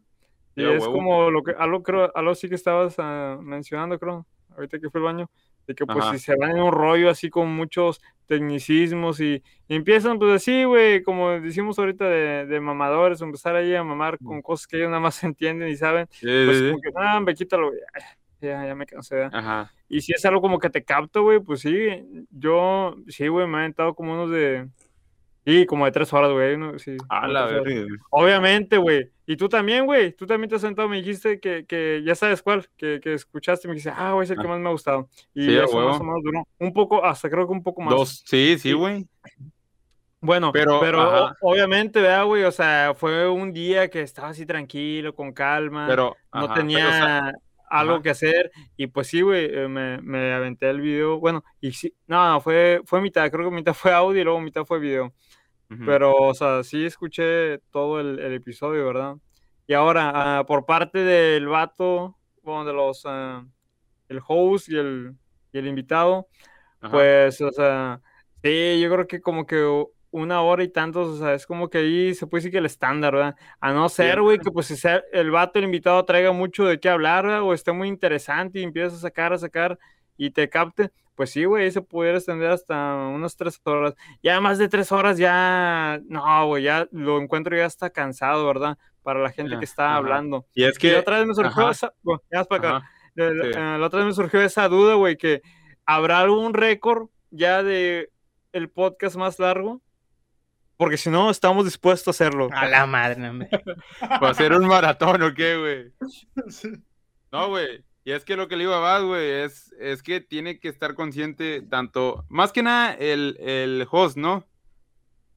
[0.61, 0.93] Y es huevo.
[0.93, 5.01] como lo que, algo creo, algo sí que estabas ah, mencionando, creo, ahorita que fue
[5.01, 5.31] el baño,
[5.67, 6.13] de que pues Ajá.
[6.13, 10.65] si se van en un rollo así con muchos tecnicismos y, y empiezan pues así,
[10.65, 14.89] güey, como decimos ahorita de, de mamadores, empezar ahí a mamar con cosas que ellos
[14.89, 17.71] nada más entienden y saben, Sí, pues sí, como que, ah, hombre, quítalo,
[18.41, 19.29] ya, ya me cansé.
[19.33, 19.73] Ajá.
[19.89, 23.59] Y si es algo como que te capto, güey, pues sí, yo, sí, güey, me
[23.59, 24.69] he aventado como unos de,
[25.51, 26.79] sí, como de tres horas, güey, ¿no?
[26.79, 26.97] sí.
[27.09, 27.87] A como la verga.
[28.11, 29.11] Obviamente, güey.
[29.27, 30.13] Y tú también, güey.
[30.13, 33.69] Tú también te has sentado, me dijiste que, que ya sabes cuál, que, que escuchaste,
[33.69, 34.51] me dijiste, ah, güey, es el que Ah.
[34.51, 35.09] más me ha gustado.
[35.35, 37.95] Y Sí, eso más o menos duró un poco, hasta creo que un poco más.
[37.95, 38.23] Dos.
[38.27, 38.73] Sí, sí, Sí.
[38.73, 39.07] güey.
[40.23, 41.37] Bueno, Pero, pero, ajá.
[41.41, 42.45] obviamente, ¿verdad, güey?
[42.45, 46.15] O sea, fue un día que estaba así tranquilo, con calma, Pero.
[46.35, 47.33] no ajá, tenía pero, o sea,
[47.71, 48.03] algo ajá.
[48.03, 48.51] que hacer.
[48.77, 51.19] Y pues sí, güey, eh, me, me aventé el video.
[51.19, 54.41] Bueno, y sí, no, no, fue, fue mitad, creo que mitad fue audio y luego
[54.43, 55.15] mitad fue video.
[55.87, 59.15] Pero, o sea, sí escuché todo el, el episodio, ¿verdad?
[59.69, 63.47] Y ahora, ah, por parte del vato, bueno, de los, ah,
[64.09, 65.15] el host y el,
[65.53, 66.27] y el invitado,
[66.81, 66.91] Ajá.
[66.91, 68.01] pues, o sea,
[68.43, 71.79] sí, yo creo que como que una hora y tantos, o sea, es como que
[71.79, 73.37] ahí se puede decir que el estándar, ¿verdad?
[73.61, 76.81] A no ser, güey, que pues si sea el vato, el invitado traiga mucho de
[76.81, 77.43] qué hablar, ¿verdad?
[77.43, 79.79] O esté muy interesante y empieza a sacar, a sacar
[80.17, 83.95] y te capte, pues sí, güey, se pudiera extender hasta unas tres horas.
[84.23, 88.79] Ya más de tres horas ya, no, güey, ya lo encuentro ya está cansado, ¿verdad?
[89.03, 89.97] Para la gente que está ajá.
[89.97, 90.47] hablando.
[90.55, 90.93] Y es Y que.
[90.93, 92.91] la otra vez me surgió ajá, esa, bueno, ya para acá.
[93.15, 93.23] Sí.
[93.23, 95.43] eh, la otra vez me surgió esa duda, güey, que
[95.85, 98.11] habrá algún récord ya de
[98.53, 99.83] el podcast más largo,
[100.79, 102.49] porque si no, estamos dispuestos a hacerlo.
[102.51, 103.51] A la madre, hombre.
[104.23, 105.93] ¿Va a ser un maratón o qué, güey?
[107.31, 107.85] No, güey.
[108.05, 110.69] Y es que lo que le iba a Bad, güey, es, es que tiene que
[110.69, 114.47] estar consciente tanto, más que nada el, el host, ¿no?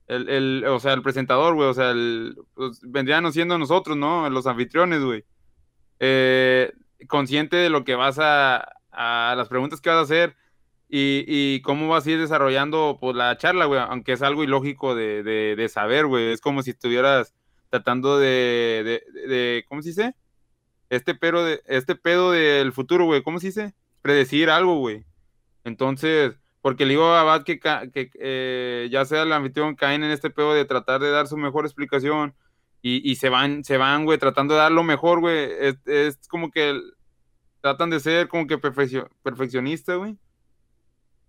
[0.07, 4.29] el, el, o sea, el presentador, güey, o sea, el, pues, vendrían siendo nosotros, ¿no?
[4.29, 5.23] Los anfitriones, güey.
[5.99, 6.71] Eh,
[7.07, 10.35] consciente de lo que vas a, a las preguntas que vas a hacer
[10.89, 14.95] y, y cómo vas a ir desarrollando pues, la charla, güey, aunque es algo ilógico
[14.95, 16.31] de, de, de saber, güey.
[16.31, 17.33] Es como si estuvieras
[17.69, 20.15] tratando de, de, de ¿cómo se dice?
[20.93, 23.73] Este, pero de, este pedo del futuro, güey, ¿cómo se dice?
[24.03, 25.03] Predecir algo, güey.
[25.63, 30.11] Entonces, porque le digo a Abad que, que eh, ya sea el anfitrión, caen en
[30.11, 32.35] este pedo de tratar de dar su mejor explicación
[32.83, 35.49] y, y se van, se van, güey, tratando de dar lo mejor, güey.
[35.59, 36.79] Es, es, como que
[37.61, 40.15] tratan de ser como que perfeccio, perfeccionista, güey.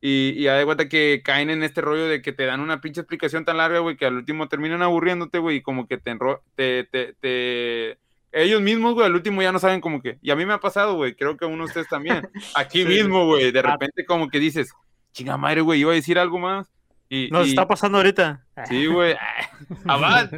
[0.02, 3.46] Y, y de que caen en este rollo de que te dan una pinche explicación
[3.46, 6.14] tan larga, güey, que al último terminan aburriéndote, güey, y como que te,
[6.54, 7.98] te, te, te
[8.34, 10.18] ellos mismos, güey, al último ya no saben como que.
[10.20, 12.28] Y a mí me ha pasado, güey, creo que a uno de ustedes también.
[12.54, 14.72] Aquí sí, mismo, güey, de repente como que dices,
[15.12, 16.68] chinga madre, güey, iba a decir algo más.
[17.08, 17.50] Y, Nos y...
[17.50, 18.44] está pasando ahorita.
[18.68, 19.14] Sí, güey.
[19.86, 20.30] Abad.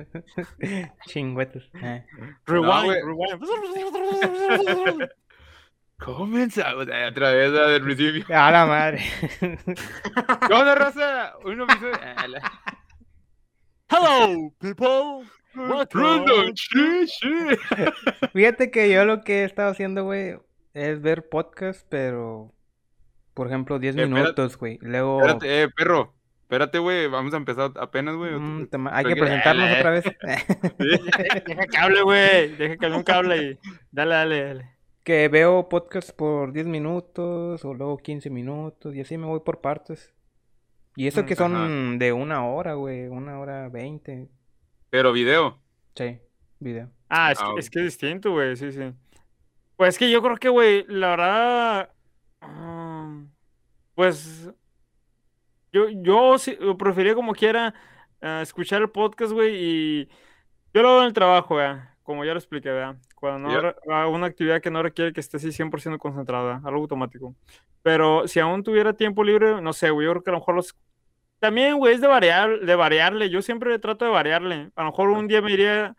[1.06, 1.70] Chingüetos.
[1.74, 2.04] Eh.
[2.44, 3.40] Rewind, no, rewind.
[5.98, 8.26] Comenzamos otra vez del principio.
[8.36, 9.02] A la madre.
[9.40, 11.32] ¿Qué onda, raza?
[11.44, 11.90] Uno me hizo...
[13.88, 15.24] Hello, people.
[18.32, 20.36] Fíjate que yo lo que he estado haciendo, güey,
[20.74, 22.56] es ver podcast, pero
[23.36, 24.78] por ejemplo, 10 eh, minutos, güey.
[24.80, 25.20] Luego.
[25.20, 26.14] Espérate, eh, perro.
[26.44, 27.06] Espérate, güey.
[27.06, 28.32] Vamos a empezar apenas, güey.
[28.32, 30.04] Mm, hay que presentarnos otra vez.
[31.46, 32.56] Deja que hable, güey.
[32.56, 33.58] Deja que hable cable y.
[33.92, 34.70] Dale, dale, dale.
[35.04, 39.60] Que veo podcast por 10 minutos o luego 15 minutos y así me voy por
[39.60, 40.14] partes.
[40.96, 41.98] Y eso que son Ajá.
[41.98, 43.08] de una hora, güey.
[43.08, 44.28] Una hora veinte.
[44.90, 45.58] Pero video.
[45.94, 46.18] Sí,
[46.58, 46.90] video.
[47.08, 47.58] Ah, es, oh.
[47.58, 48.92] es que es distinto, güey, sí, sí.
[49.76, 51.90] Pues es que yo creo que, güey, la verdad.
[52.42, 53.30] Um,
[53.94, 54.50] pues.
[55.72, 57.74] Yo, yo sí, prefería como quiera
[58.22, 60.08] uh, escuchar el podcast, güey, y.
[60.72, 61.68] Yo lo hago en el trabajo, güey.
[62.02, 62.96] Como ya lo expliqué, ¿verdad?
[63.16, 67.34] Cuando no hago una actividad que no requiere que esté así 100% concentrada, algo automático.
[67.82, 70.54] Pero si aún tuviera tiempo libre, no sé, güey, yo creo que a lo mejor
[70.54, 70.76] los
[71.38, 73.30] también, güey, es de, variar, de variarle.
[73.30, 74.70] Yo siempre trato de variarle.
[74.74, 75.94] A lo mejor un día me iría,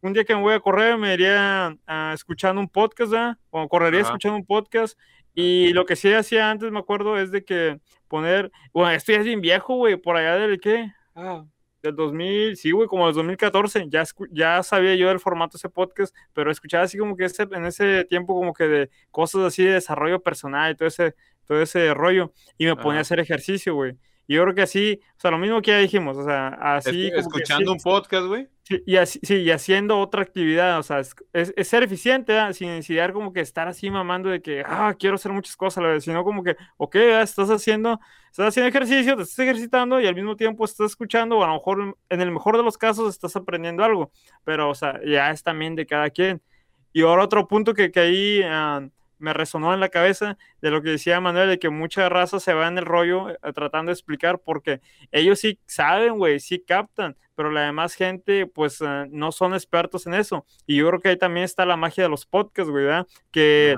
[0.00, 3.38] un día que me voy a correr, me iría uh, escuchando un podcast, ¿verdad?
[3.50, 4.10] O correría Ajá.
[4.10, 4.98] escuchando un podcast.
[5.34, 9.18] Y lo que sí hacía antes, me acuerdo, es de que poner, bueno, esto ya
[9.18, 10.92] es bien viejo, güey, por allá del qué?
[11.14, 11.44] Ah,
[11.82, 15.68] del 2000, sí, güey, como del 2014, ya, ya sabía yo del formato de ese
[15.68, 19.64] podcast, pero escuchaba así como que ese, en ese tiempo como que de cosas así
[19.64, 21.14] de desarrollo personal y todo ese,
[21.46, 23.96] todo ese rollo, y me ponía a hacer ejercicio, güey.
[24.28, 27.10] Yo creo que así, o sea, lo mismo que ya dijimos, o sea, así.
[27.14, 28.46] Escuchando así, un podcast, güey.
[28.62, 32.52] Sí, y así, sí, y haciendo otra actividad, o sea, es, es, ser eficiente, ¿eh?
[32.52, 36.04] sin necesidad como que estar así mamando de que, ah, quiero hacer muchas cosas, vez,
[36.04, 37.98] sino como que, ok, estás haciendo,
[38.30, 41.54] estás haciendo ejercicio, te estás ejercitando y al mismo tiempo estás escuchando, o a lo
[41.54, 44.12] mejor, en el mejor de los casos, estás aprendiendo algo,
[44.44, 46.42] pero, o sea, ya es también de cada quien.
[46.92, 48.40] Y ahora otro punto que, que ahí.
[48.42, 52.40] Uh, me resonó en la cabeza de lo que decía Manuel, de que mucha raza
[52.40, 54.80] se va en el rollo eh, tratando de explicar, porque
[55.12, 60.06] ellos sí saben, güey, sí captan, pero la demás gente, pues, uh, no son expertos
[60.06, 60.44] en eso.
[60.66, 63.06] Y yo creo que ahí también está la magia de los podcasts, güey, ¿verdad?
[63.30, 63.76] Que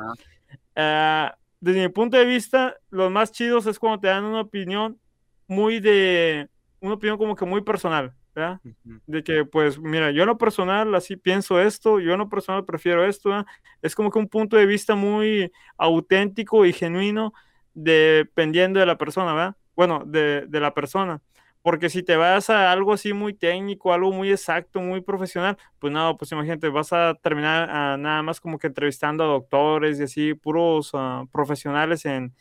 [0.77, 4.99] uh, desde mi punto de vista, los más chidos es cuando te dan una opinión
[5.47, 6.49] muy de,
[6.81, 8.15] una opinión como que muy personal.
[8.35, 8.61] ¿Verdad?
[9.07, 12.65] De que, pues, mira, yo en lo personal así pienso esto, yo en lo personal
[12.65, 13.47] prefiero esto, ¿verdad?
[13.83, 17.33] es como que un punto de vista muy auténtico y genuino
[17.75, 19.57] dependiendo de la persona, ¿verdad?
[19.75, 21.21] Bueno, de, de la persona.
[21.63, 25.93] Porque si te vas a algo así muy técnico, algo muy exacto, muy profesional, pues
[25.93, 30.05] nada, pues imagínate, vas a terminar uh, nada más como que entrevistando a doctores y
[30.05, 32.35] así, puros uh, profesionales en,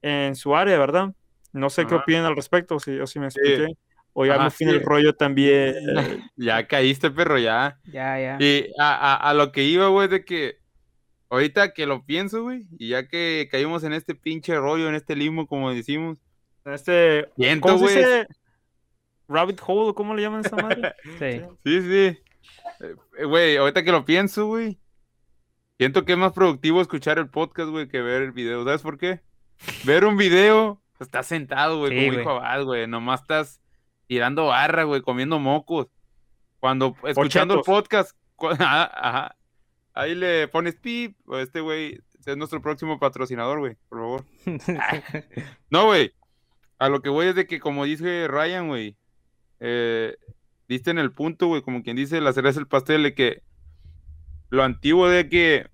[0.00, 1.12] en su área, ¿verdad?
[1.52, 1.90] No sé Ajá.
[1.90, 3.66] qué opinan al respecto, si, o si me expliqué.
[3.66, 3.76] Sí.
[4.14, 4.72] O ya ah, me fui sí.
[4.72, 5.74] el rollo también.
[6.36, 7.78] Ya caíste, perro, ya.
[7.84, 8.36] Ya, ya.
[8.40, 10.58] Y a, a, a lo que iba, güey, de que
[11.32, 15.16] ahorita que lo pienso, güey, y ya que caímos en este pinche rollo, en este
[15.16, 16.18] limbo, como decimos.
[16.66, 17.28] En este.
[17.36, 18.26] Siento, ¿Cómo se dice?
[19.28, 20.94] Rabbit hole, ¿cómo le llaman esa madre?
[21.18, 21.40] sí.
[21.64, 22.18] Sí, sí.
[23.18, 24.78] Eh, güey, ahorita que lo pienso, güey.
[25.78, 28.62] Siento que es más productivo escuchar el podcast, güey, que ver el video.
[28.64, 29.22] ¿Sabes por qué?
[29.84, 32.86] Ver un video, estás sentado, güey, sí, como dijo Abad, güey.
[32.86, 33.61] Nomás estás
[34.12, 35.86] tirando barra, güey, comiendo mocos.
[36.60, 38.14] Cuando escuchando el podcast,
[38.58, 39.36] ajá, ajá,
[39.94, 44.24] ahí le pones pip, este güey es nuestro próximo patrocinador, güey, por favor.
[45.70, 46.12] no, güey,
[46.78, 48.98] a lo que voy es de que, como dice Ryan, güey,
[49.60, 50.14] eh,
[50.68, 53.42] diste en el punto, güey, como quien dice, la cereza el pastel, de que
[54.50, 55.70] lo antiguo de que,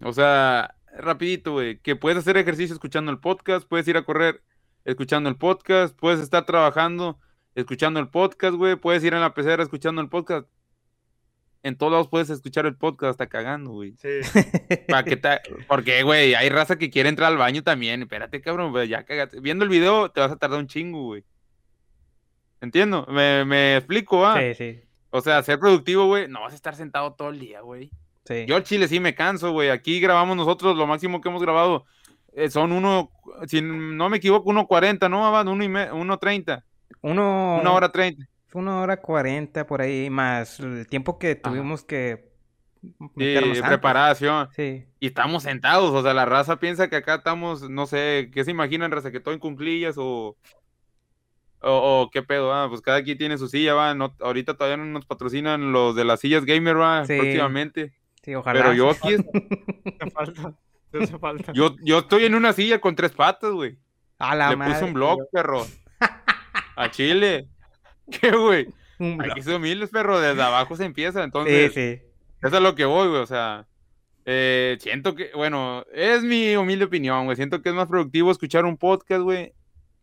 [0.00, 4.42] o sea, rapidito, güey, que puedes hacer ejercicio escuchando el podcast, puedes ir a correr
[4.84, 7.20] escuchando el podcast, puedes estar trabajando
[7.56, 8.76] escuchando el podcast, güey.
[8.76, 10.46] Puedes ir en la pecera escuchando el podcast.
[11.62, 13.96] En todos lados puedes escuchar el podcast hasta cagando, güey.
[13.96, 14.08] Sí.
[14.88, 18.02] Pa' que te- Porque, güey, hay raza que quiere entrar al baño también.
[18.02, 19.40] Espérate, cabrón, güey, ya cagaste.
[19.40, 21.24] Viendo el video te vas a tardar un chingo, güey.
[22.60, 24.38] Entiendo, me, me explico, ah.
[24.40, 24.80] Sí, sí,
[25.10, 27.90] O sea, ser productivo, güey, no vas a estar sentado todo el día, güey.
[28.24, 28.44] sí.
[28.46, 29.70] Yo al chile sí me canso, güey.
[29.70, 31.84] Aquí grabamos nosotros, lo máximo que hemos grabado
[32.34, 33.10] eh, son uno,
[33.46, 35.48] si no me equivoco, 1.40, ¿no, Abad?
[35.48, 36.62] Uno y me- 1.30,
[37.02, 38.26] Uno, una hora 30.
[38.54, 42.30] una hora cuarenta por ahí, más el tiempo que tuvimos que
[43.16, 43.34] Sí,
[43.66, 44.48] preparación.
[44.54, 48.44] Sí, Y estamos sentados, o sea, la raza piensa que acá estamos, no sé, ¿qué
[48.44, 49.10] se imaginan, raza?
[49.10, 50.36] Que todo en cunclillas o,
[51.62, 54.76] o, o qué pedo, ah, pues cada quien tiene su silla, va, no, ahorita todavía
[54.76, 57.16] no nos patrocinan los de las sillas gamer, va, Sí.
[57.18, 58.60] próximamente, sí, ojalá.
[58.60, 59.24] pero yo aquí, es-
[60.14, 60.54] falta.
[61.20, 61.52] Falta.
[61.52, 63.76] yo, yo estoy en una silla con tres patas, güey,
[64.18, 64.74] A la le madre.
[64.74, 65.66] puse un blog, perro,
[66.76, 67.48] a Chile,
[68.20, 68.68] ¿qué, güey?
[68.98, 72.00] Hay que ser humildes, perro, desde abajo se empieza, Sí, entonces, sí.
[72.42, 73.66] Eso es lo que voy, güey, o sea,
[74.24, 78.64] eh, siento que, bueno, es mi humilde opinión, güey, siento que es más productivo escuchar
[78.64, 79.52] un podcast, güey.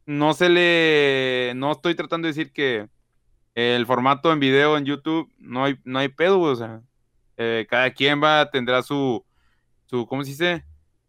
[0.05, 2.88] No se le, no estoy tratando de decir que
[3.55, 6.82] el formato en video en YouTube no hay, no hay pedo, güey, o sea,
[7.38, 9.24] eh, cada quien va, tendrá su,
[9.86, 10.65] su, ¿cómo se dice?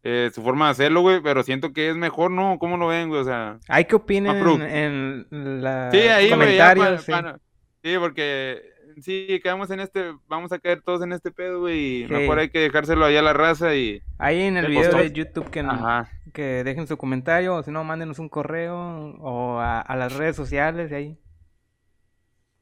[0.07, 2.59] Eh, su forma de hacerlo, güey, pero siento que es mejor, ¿no?
[2.59, 3.23] ¿Cómo lo ven, güey?
[3.23, 7.05] O sea, Hay que opinen en, en la Sí, ahí, ya comentarios.
[7.07, 7.39] pa-
[7.83, 7.95] sí.
[7.99, 8.63] porque
[9.01, 12.13] sí, quedamos en este, vamos a caer todos en este pedo, güey, y Sí.
[12.13, 15.11] mejor hay que dejárselo allá a la raza y, Ahí en el video de.
[15.11, 18.77] YouTube que, ajá, que dejen su comentario, o si no, mándenos un correo
[19.21, 21.19] o a, a las redes sociales y ahí.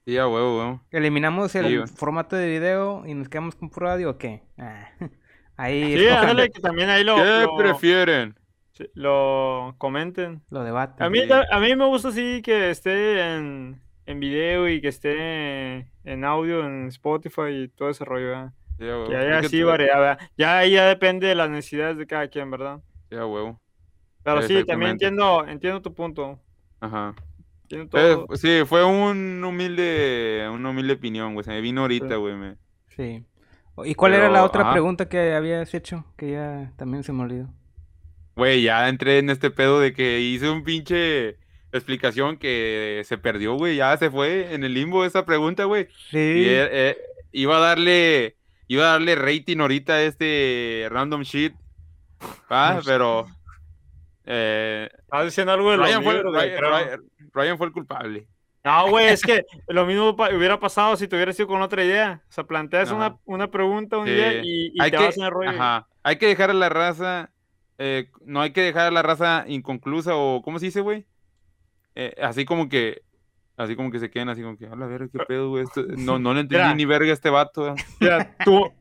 [0.05, 0.81] sí, a huevo, huevo.
[0.93, 4.43] ¿Eliminamos el Sí, formato de video y nos quedamos con puro audio o qué?
[4.59, 4.91] Ah,
[5.65, 8.35] ahí Sí, que también ahí lo, ¿Qué lo, prefieren?
[8.73, 10.43] sí, lo comenten.
[10.51, 11.03] lo debaten.
[11.05, 11.29] A mí, Sí.
[11.51, 16.67] a mí me gusta así que esté en, en video y que esté en audio
[16.67, 18.53] en Spotify y todo ese rollo, ¿verdad?
[18.79, 19.07] Sí, a huevo.
[19.07, 20.19] Tú- variedad, ¿verdad?
[20.37, 22.81] Ya ahí ya depende de las necesidades de cada quien, ¿verdad?
[23.11, 23.61] Sí, a huevo.
[24.25, 26.39] Pero sí, también entiendo, entiendo tu punto.
[26.81, 27.15] Ajá.
[27.63, 28.37] Entiendo Eh, todo.
[28.37, 31.45] sí, fue un humilde, una humilde opinión, güey.
[31.45, 32.15] Se me vino ahorita, Sí.
[32.17, 32.35] güey.
[32.35, 32.57] me-
[32.97, 33.25] Sí.
[33.85, 36.05] ¿Y cuál era la otra pregunta que habías hecho?
[36.17, 37.49] Que ya también se me olvidó.
[38.37, 41.37] Güey, ya entré en este pedo de que hice un pinche
[41.73, 43.77] explicación que se perdió, güey.
[43.77, 45.89] Ya se fue en el limbo esa pregunta, güey.
[46.11, 46.19] Sí.
[46.19, 46.97] Y eh,
[47.33, 48.37] iba a darle,
[48.69, 51.55] iba a darle rating ahorita a este random shit.
[52.49, 53.27] Ah, pero
[54.25, 56.71] eh, Estabas diciendo algo de los Ryan, fue, libros, güey, Ryan- creo.
[56.71, 57.01] Ryan-
[57.35, 58.27] Ryan fue el culpable.
[58.65, 62.23] No, güey, es que lo mismo hubiera pasado si te hubieras ido con otra idea.
[62.29, 64.11] O sea, planteas una, una pregunta, Sí.
[64.11, 65.51] idea y, y hay te que, vas en el rollo.
[65.51, 67.31] ajá, hay que dejar a la raza,
[67.79, 71.07] eh, no hay que dejar a la raza inconclusa o ¿cómo se dice, güey?
[71.97, 73.03] Eh, así como que,
[73.57, 75.83] así como que se queden así como que, a la verga, qué pedo, güey, esto-
[75.97, 76.75] no, no le entendí Mira.
[76.77, 77.63] ni verga a este vato.
[77.63, 77.77] ¿verdad?".
[78.01, 78.73] Mira, tú,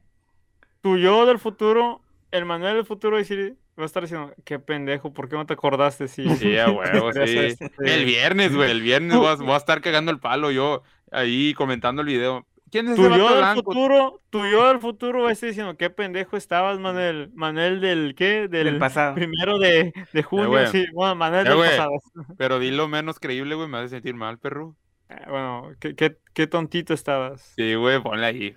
[0.81, 5.13] tu yo del futuro, el Manuel del futuro decir, va a estar diciendo, qué pendejo,
[5.13, 6.07] ¿por qué no te acordaste?
[6.07, 7.37] Sí, Sí, a huevo, sí.
[7.37, 10.83] este, El viernes, güey, el viernes voy a, voy a estar cagando el palo yo
[11.11, 12.47] ahí comentando el video.
[12.71, 13.63] ¿Quién es Tu ese yo del blanco?
[13.63, 17.29] futuro, tu yo del futuro va a estar diciendo, qué pendejo estabas, Manuel.
[17.33, 18.47] Manuel del qué?
[18.47, 19.13] Del, Del pasado.
[19.15, 20.67] primero de, de junio, güey.
[20.67, 20.85] sí.
[20.93, 21.91] Bueno, Manuel Eh, del pasado.
[22.37, 24.77] Pero dilo menos creíble, güey, me hace sentir mal, perro.
[25.09, 27.53] Eh, Bueno, qué, qué, qué tontito estabas.
[27.57, 28.55] Sí, güey, ponle ahí.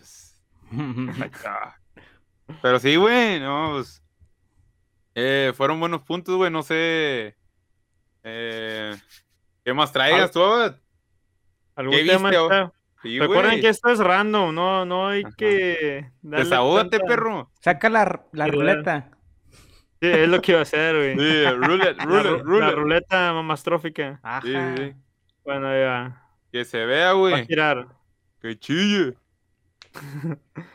[2.62, 4.03] Pero sí, güey, no, pues.
[5.14, 7.36] Eh, fueron buenos puntos, güey, no sé.
[8.22, 8.94] eh,
[9.64, 10.42] ¿Qué más traigas tú?
[10.42, 10.76] Abad?
[11.76, 12.72] ¿Algún ¿Qué tema viste, o- está?
[13.02, 13.60] Sí, Recuerden güey.
[13.60, 15.34] que esto es random, no, no hay Ajá.
[15.36, 17.50] que Desahógate, perro.
[17.60, 19.10] Saca la, la Sí, ruleta.
[20.00, 21.18] Sí, es lo que iba a hacer, güey.
[21.18, 24.20] Sí, roulette, La, roulette, ru- la ruleta mamastrófica.
[24.22, 24.40] Ajá.
[24.42, 24.94] Sí, sí.
[25.44, 26.22] Bueno, ya.
[26.50, 27.46] Que se vea, Va a güey.
[27.46, 27.88] girar.
[28.40, 29.14] Que chille.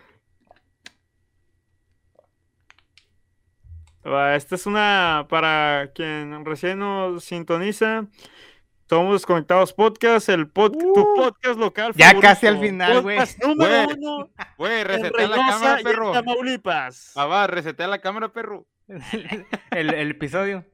[4.04, 8.06] Esta es una para quien recién nos sintoniza.
[8.90, 11.16] Somos Desconectados Podcast, el pod- tu Uh.
[11.16, 11.94] podcast local.
[11.96, 12.22] Ya favorito.
[12.22, 13.18] casi al final, güey.
[13.18, 16.12] Podcast número Güey, uno Güey, resetea la cámara, perro.
[16.12, 17.12] Tamaulipas.
[17.16, 18.66] Ah, va, resetea la cámara, perro.
[19.72, 20.66] el, el episodio.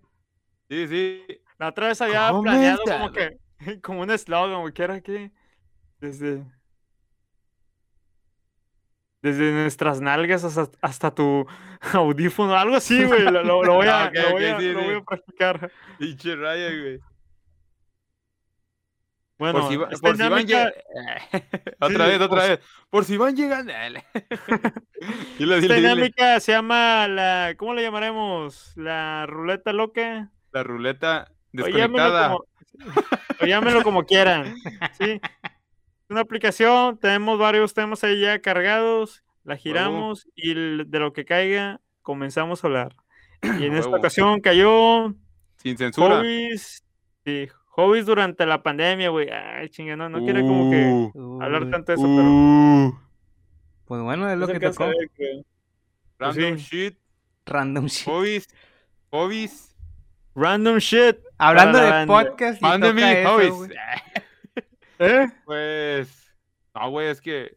[0.69, 1.25] Sí, sí.
[1.57, 3.37] La otra vez había planeado como que,
[3.81, 5.31] como un eslogan, güey, que era que
[5.99, 6.43] desde,
[9.25, 11.45] desde nuestras nalgas hasta, hasta tu
[11.93, 14.79] audífono, algo así, güey, lo, lo- lo voy, a, Ah, lo voy a- sí, lo
[14.79, 14.85] sí.
[14.85, 15.71] voy a practicar.
[15.97, 16.99] Pinche Ryan, güey.
[19.37, 21.75] Bueno, por si, va- esta por si van dinámica- llegando.
[21.81, 22.59] otra Sí, vez, otra por si- vez.
[22.89, 23.73] Por si van llegando.
[25.37, 25.75] dile, esta dile.
[25.75, 28.71] dinámica se llama la, ¿cómo le llamaremos?
[28.77, 30.31] La ruleta loca.
[30.53, 32.27] La ruleta O llámelo desconectada.
[32.29, 32.45] como-
[33.41, 34.55] O llámenlo como quieran.
[34.97, 35.19] ¿sí?
[36.05, 41.25] Es una aplicación, tenemos varios temas ahí ya cargados, la giramos y de lo que
[41.25, 42.95] caiga comenzamos a hablar.
[43.41, 45.15] Y en esta ocasión cayó
[45.57, 46.17] Sin censura.
[46.17, 46.83] hobbies,
[47.25, 49.29] sí, hobbies durante la pandemia, güey.
[49.31, 52.23] Ay, chinga, no, no quiero como que Uh, hablar tanto de eso, pero...
[52.23, 52.99] uh,
[53.85, 54.91] Pues bueno, es lo se que tocó.
[55.15, 55.43] creo.
[56.19, 56.63] Random sí.
[56.63, 56.97] shit.
[57.47, 58.07] Random shit.
[58.07, 58.47] Hobbies.
[59.09, 59.75] Hobbies.
[60.35, 61.17] Random shit.
[61.39, 63.53] Hablando de podcast y Mándeme eso, hobbies.
[64.99, 65.27] ¿Eh?
[65.45, 66.31] Pues.
[66.73, 67.55] No, güey, es que.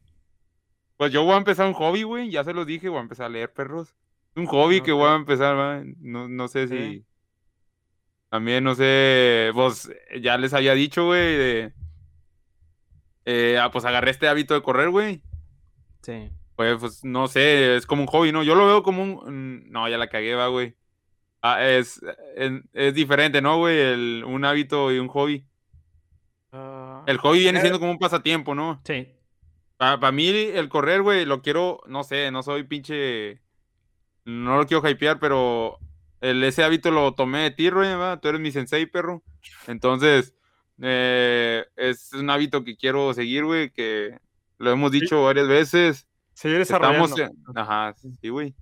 [0.97, 2.31] Pues yo voy a empezar un hobby, güey.
[2.31, 3.95] Ya se los dije, voy a empezar a leer perros.
[4.35, 5.83] Un hobby que voy a empezar, ¿va?
[5.99, 6.77] No, no sé si.
[6.77, 7.05] Sí.
[8.31, 9.51] También, no sé.
[9.55, 11.37] Pues ya les había dicho, güey.
[11.37, 11.73] De...
[13.25, 15.23] eh, ah, pues agarré este hábito de correr, güey.
[16.03, 16.31] Sí.
[16.57, 18.43] Pues, pues, no sé, es como un hobby, ¿no?
[18.43, 19.61] Yo lo veo como un...
[19.67, 20.75] mm, No, ya la cagué, va, güey.
[21.43, 22.01] Ah, es,
[22.37, 23.79] es, es diferente, ¿no, güey?
[23.79, 25.47] El- un hábito y un hobby.
[27.09, 28.83] El hobby viene siendo como un pasatiempo, ¿no?
[28.85, 29.09] Sí.
[29.79, 33.41] Para mí el correr, güey, lo quiero, no sé, no soy pinche...
[34.27, 35.79] No lo quiero hypear, pero
[36.21, 38.21] el, ese hábito lo tomé de ti, güey, ¿va?
[38.21, 39.23] Tú eres mi sensei, perro.
[39.67, 40.35] Entonces,
[40.83, 44.19] eh, es un hábito que quiero seguir, güey, que
[44.59, 46.07] lo hemos dicho varias veces.
[46.35, 47.07] seguir desarrollando.
[47.07, 48.55] Estamos Ajá, sí, güey.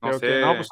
[0.00, 0.40] No Creo que sé.
[0.40, 0.68] no, pues,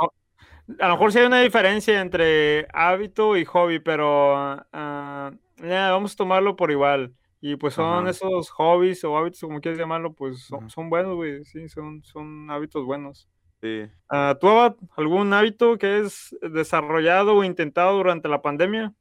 [0.80, 4.36] a lo mejor sí hay una diferencia entre hábito y hobby, pero
[4.72, 5.32] ah,
[5.62, 7.14] ya, vamos a tomarlo por igual.
[7.40, 8.10] Y pues son Ajá.
[8.10, 11.44] esos hobbies o hábitos, como quieras llamarlo, pues son, buenos, güey.
[11.44, 13.28] Sí, son, son hábitos buenos.
[13.60, 13.90] Sí.
[14.08, 18.94] Ah, ¿Tú, Abad, algún hábito que es desarrollado o intentado durante la pandemia?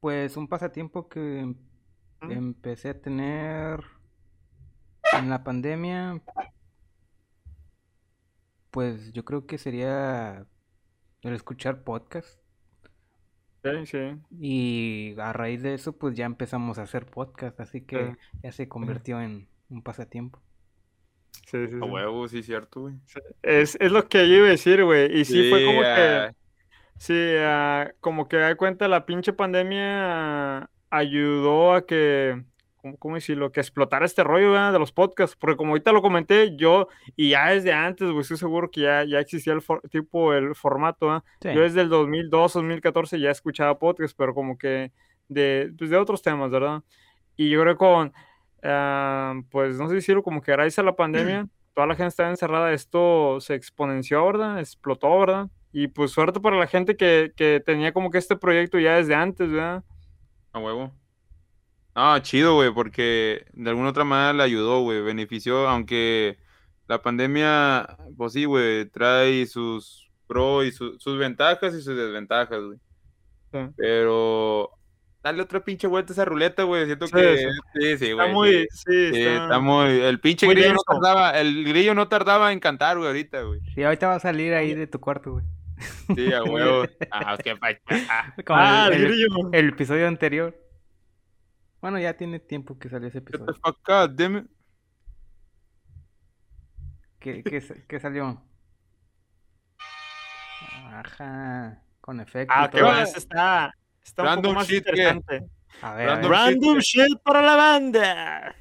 [0.00, 1.56] Pues un pasatiempo que em-
[2.22, 3.82] empecé a tener
[5.12, 6.22] en la pandemia,
[8.70, 10.46] pues yo creo que sería
[11.22, 12.40] el escuchar podcast.
[13.62, 13.98] Sí, sí.
[14.40, 18.18] Y a raíz de eso, pues ya empezamos a hacer podcast, así que Sí.
[18.42, 20.40] ya se convirtió en un pasatiempo.
[21.46, 22.94] Sí, sí, A huevo, sí, cierto, güey.
[23.42, 25.18] Es, es lo que yo iba a decir, güey.
[25.20, 26.34] Y sí, fue como que...
[26.98, 32.44] Sí, ah, como que da cuenta la pinche pandemia ayudó a que,
[32.80, 33.52] ¿cómo, cómo decirlo?
[33.52, 34.72] Que explotara este rollo, ¿verdad?
[34.72, 35.36] de los podcasts.
[35.36, 39.04] Porque como ahorita lo comenté, yo, y ya desde antes, güey, estoy seguro que ya,
[39.04, 41.24] ya existía el for- tipo, el formato.
[41.42, 41.48] Sí.
[41.54, 44.92] Yo desde el 2002, 2014 ya escuchaba podcasts, pero como que
[45.28, 46.82] de, pues de otros temas, ¿verdad?
[47.36, 48.12] Y yo creo que con,
[48.62, 52.30] ah, pues no sé decirlo, como que gracias a la pandemia, toda la gente estaba
[52.30, 54.58] encerrada, esto se exponenció, ¿verdad?
[54.58, 55.48] Explotó, ¿verdad?
[55.72, 59.14] Y pues suerte para la gente que, que tenía como que este proyecto ya desde
[59.14, 59.84] antes, ¿verdad?
[60.52, 60.92] A huevo.
[61.94, 66.38] Ah, chido, güey, porque de alguna otra manera le ayudó, güey, benefició, aunque
[66.86, 72.60] la pandemia, pues sí, güey, trae sus pros y su- sus ventajas y sus desventajas,
[72.62, 72.78] güey.
[73.52, 73.58] Sí.
[73.76, 74.70] Pero
[75.22, 77.44] dale otra pinche vuelta a esa ruleta, güey, siento Sí, que sí.
[77.74, 78.32] sí, sí, Está güey.
[78.32, 79.10] muy, sí.
[79.12, 82.96] está- está muy, el pinche muy grillo no tardaba, el grillo no tardaba en cantar,
[82.96, 83.60] güey, ahorita, güey.
[83.74, 85.44] Sí, ahorita va a salir ahí de tu cuarto, güey.
[86.14, 86.84] Sí, a huevo.
[87.10, 89.50] Ah, es que pa- ah, Ah, el, el el- grillo.
[89.52, 90.56] el episodio anterior.
[91.80, 93.54] Bueno, ya tiene tiempo que salió ese episodio.
[97.18, 98.42] ¿Qué, qué, qué salió?
[100.92, 102.54] Ajá, con efecto.
[102.56, 105.50] Ah, qué bueno, está, está un Random poco más interesante.
[105.82, 106.40] A ver, a Random ver.
[106.40, 108.56] Random shit para la banda.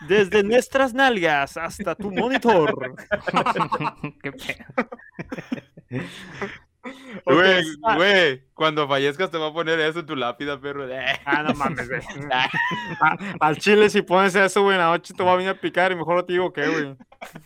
[0.00, 2.96] Desde nuestras nalgas hasta tu monitor.
[4.22, 4.88] Qué pedo.
[7.24, 7.64] Güey,
[7.96, 10.86] güey, cuando fallezcas te va a poner eso en tu lápida, perro.
[11.24, 12.00] Ah, no mames, güey.
[12.32, 12.48] Ah,
[13.40, 15.92] Al chile, si pones eso, güey, en la noche te va a venir a picar
[15.92, 16.96] y mejor no te digo qué, güey.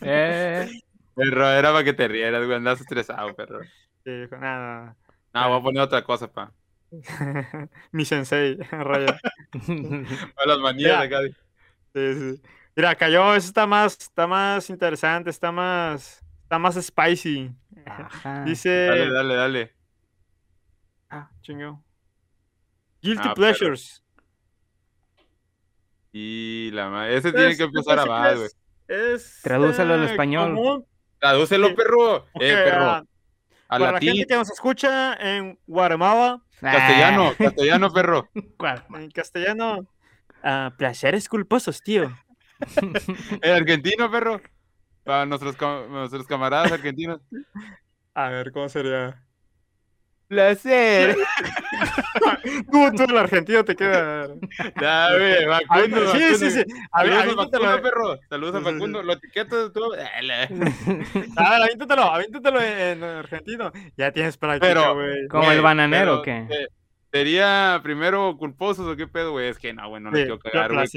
[0.01, 0.69] Eh,
[1.15, 3.59] Perro, era para que te rieras, güey, andas estresado, perro.
[4.05, 4.95] Y dijo, nada.
[5.33, 6.51] No, voy a poner otra cosa, pa.
[7.91, 9.19] Mi sensei, raya.
[10.35, 11.01] Para las manías Ya.
[11.01, 11.17] acá.
[11.93, 12.41] Sí, sí.
[12.75, 17.51] Mira, cayó, eso está más, está más interesante, está más, está más spicy.
[17.85, 18.43] Ajá.
[18.45, 19.73] Dice, Dale, dale, dale.
[21.09, 21.83] ah, chingo.
[23.01, 24.03] Guilty Ah, pleasures.
[26.11, 27.17] Y la madre.
[27.17, 28.47] Ese tiene Es- que empezar a güey.
[28.87, 30.55] es, Tradúcelo al eh, español.
[30.55, 30.85] común.
[31.19, 31.73] Tradúcelo, Sí.
[31.73, 32.17] perro.
[32.39, 32.83] Eh, perro.
[32.85, 33.03] ah,
[33.67, 34.13] A para la latín.
[34.13, 38.29] gente que nos escucha en Guatemala, Castellano, castellano, perro.
[38.57, 38.85] ¿Cuál?
[38.93, 39.87] en castellano,
[40.43, 42.15] ah, placeres culposos, tío.
[43.41, 44.39] En argentino, perro.
[45.03, 45.55] Para nuestros,
[45.89, 47.19] nuestros camaradas argentinos.
[48.15, 49.19] A ver, ¿cómo sería?
[50.27, 51.15] Placer.
[52.71, 54.27] Tú, tú, el argentino te queda.
[54.75, 55.35] Dame,
[55.67, 55.99] Facundo.
[56.13, 56.63] ver, sí, sí, sí.
[56.91, 57.59] A ver, Saludos a.
[57.59, 58.19] Facundo, perro.
[58.29, 58.61] Saludos a.
[58.61, 59.03] Facundo.
[59.03, 59.91] Lo etiquetas tú.
[59.91, 60.33] Dale.
[61.37, 63.71] A ver, aviéntatelo, aviéntatelo en, en argentino.
[63.95, 65.27] Ya tienes práctica, Pero- güey.
[65.29, 66.53] ¿Como el bananero pero, o qué?
[66.53, 66.67] eh,
[67.11, 69.47] ¿Sería primero culposos o qué pedo, güey?
[69.49, 70.87] Es que no, güey, no le Sí, quiero cagar, güey.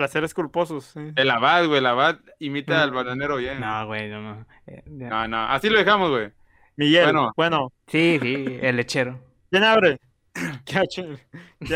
[0.00, 0.84] Placer- placeres culposos.
[0.84, 1.00] sí.
[1.16, 2.80] El abad, güey, el abad imita Mm.
[2.82, 3.60] al bananero bien.
[3.60, 4.46] No, güey, no, no.
[4.66, 4.82] Eh.
[4.86, 6.30] No, no, así lo dejamos, güey.
[6.76, 7.32] Miguel, Bueno.
[7.36, 9.20] bueno, Sí, sí, el lechero.
[9.50, 9.98] ¿quién abre?
[10.64, 11.26] ¿Qué abre?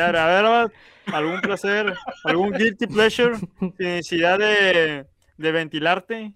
[0.00, 0.72] A ver, Abad,
[1.12, 1.94] algún placer,
[2.24, 5.06] algún guilty pleasure, sin necesidad de,
[5.36, 6.32] de ventilarte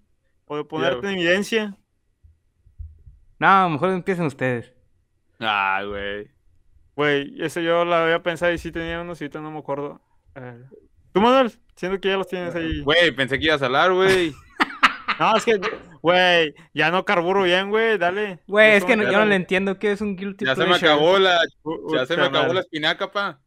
[0.46, 1.12] o de ponerte güey.
[1.14, 1.76] en evidencia.
[3.38, 4.72] No, mejor empiecen ustedes.
[5.40, 6.28] Ah, güey.
[6.96, 10.00] Güey, ese yo la había pensado y sí tenía unos y ahorita no me acuerdo.
[10.34, 10.64] Eh,
[11.12, 11.52] ¿Tú, Manuel?
[11.78, 12.82] Siento que ya los tienes ahí.
[12.82, 14.34] Güey, pensé que ibas a hablar, güey.
[15.18, 15.58] No, es que,
[16.00, 18.38] güey, ya no carburo bien, güey, dale.
[18.46, 20.60] Güey, Ya es que no- yo no le entiendo qué es un guilty Ya se
[20.60, 20.92] me pleasure.
[20.92, 21.40] acabó la,
[21.92, 23.40] ya se me acabó la espinaca, pa.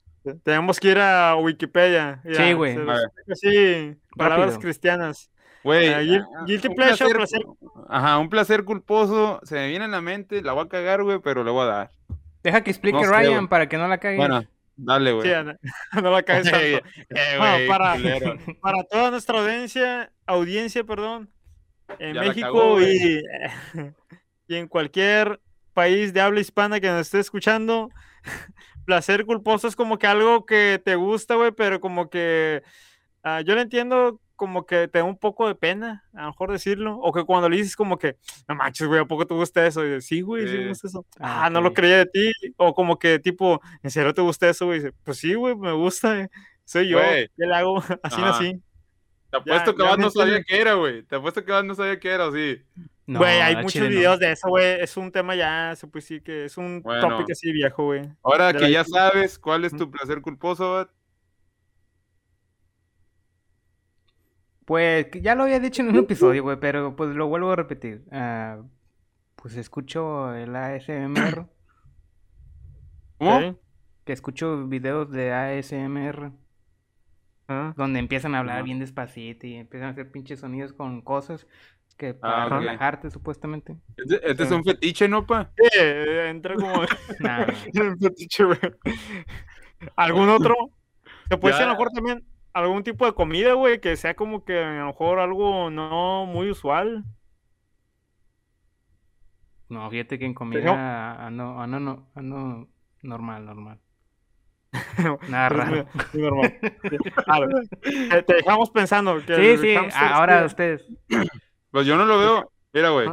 [0.44, 2.22] Tenemos que ir a Wikipedia.
[2.26, 2.78] ya, Sí, güey.
[3.36, 4.60] Sí, palabras Rápido.
[4.60, 5.32] cristianas.
[5.64, 5.88] Güey.
[6.08, 7.46] Guil- ah, guilty un pleasure, placer-
[7.88, 9.40] Ajá, un placer culposo.
[9.44, 11.66] Se me viene en la mente, la voy a cagar, güey, pero le voy a
[11.68, 11.92] dar.
[12.44, 14.18] Deja que explique No Ryan para que no la cague.
[14.18, 14.44] Bueno,
[14.86, 15.28] dale, güey.
[15.30, 15.54] Sí, no,
[16.02, 16.88] no la caes tanto.
[17.10, 17.68] Eh, No,
[18.62, 21.30] para- toda nuestra audiencia, audiencia, perdón,
[22.00, 23.22] en Ya México y,
[24.48, 25.40] y en cualquier
[25.74, 27.90] país de habla hispana que nos esté escuchando,
[28.86, 32.62] placer culposo es como que algo que te gusta, güey, pero como que
[33.24, 36.52] ah, yo lo entiendo como que te da un poco de pena, a lo mejor
[36.52, 38.18] decirlo, o que cuando le dices como que,
[38.48, 39.84] no manches, güey, ¿a poco te gusta eso?
[39.86, 40.70] Y dices, sí, güey, sí me Sí.
[40.70, 41.06] gusta eso.
[41.20, 44.50] Ah, Ah, no lo creía de ti, o como que tipo, ¿en serio te gusta
[44.50, 44.80] eso, güey?
[44.80, 46.30] Y dice, Pues sí, güey, me gusta, eh,
[46.66, 47.28] soy yo, Güey.
[47.38, 47.76] ¿qué le hago?
[48.04, 48.26] Así Ajá.
[48.32, 48.60] nací.
[49.30, 51.04] Te apuesto que ya Abad me no sabía qué era, güey.
[51.04, 52.58] Te apuesto que no sabía qué era, ¿o sí.
[53.06, 53.92] No, Güey, hay muchos chile no.
[53.92, 54.82] videos de eso, güey.
[54.82, 57.08] Es un tema ya, se puede decir que es un Bueno.
[57.08, 58.02] tópico así viejo, güey.
[58.24, 60.90] Ahora De que ya sabes cuál es tu placer culposo, Abad.
[64.66, 68.04] Pues ya lo había dicho en un episodio, güey, pero pues lo vuelvo a repetir.
[68.12, 68.62] Ah,
[69.36, 71.48] pues escucho el ASMR,
[73.18, 73.60] ¿Cómo?
[74.04, 76.32] Que escucho videos de ASMR
[77.48, 81.48] Ah, donde empiezan a hablar bien despacito y empiezan a hacer pinches sonidos con cosas
[81.98, 83.76] que Ah, para relajarte supuestamente.
[83.98, 85.52] Este, este es un fetiche, ¿no, pa?
[85.58, 86.82] Sí, eh, entra como
[87.20, 87.46] Nah,
[88.00, 88.60] fetiche, güey.
[89.96, 90.56] ¿Algún otro?
[91.30, 92.24] Se puede decir a lo mejor también
[92.54, 96.50] algún tipo de comida, güey, que sea como que a lo mejor algo no muy
[96.52, 97.04] usual.
[99.70, 102.68] no, fíjate que en comida ando, ando, no, ando
[103.04, 103.80] normal, normal.
[105.30, 105.72] Nada raro.
[105.72, 106.60] muy- muy normal.
[106.62, 107.68] Ver,
[108.10, 109.18] te, te dejamos pensando.
[109.26, 110.86] Que Sí, sí, a- ahora ustedes.
[111.72, 112.52] Pues yo no lo veo.
[112.74, 113.08] Mira, güey.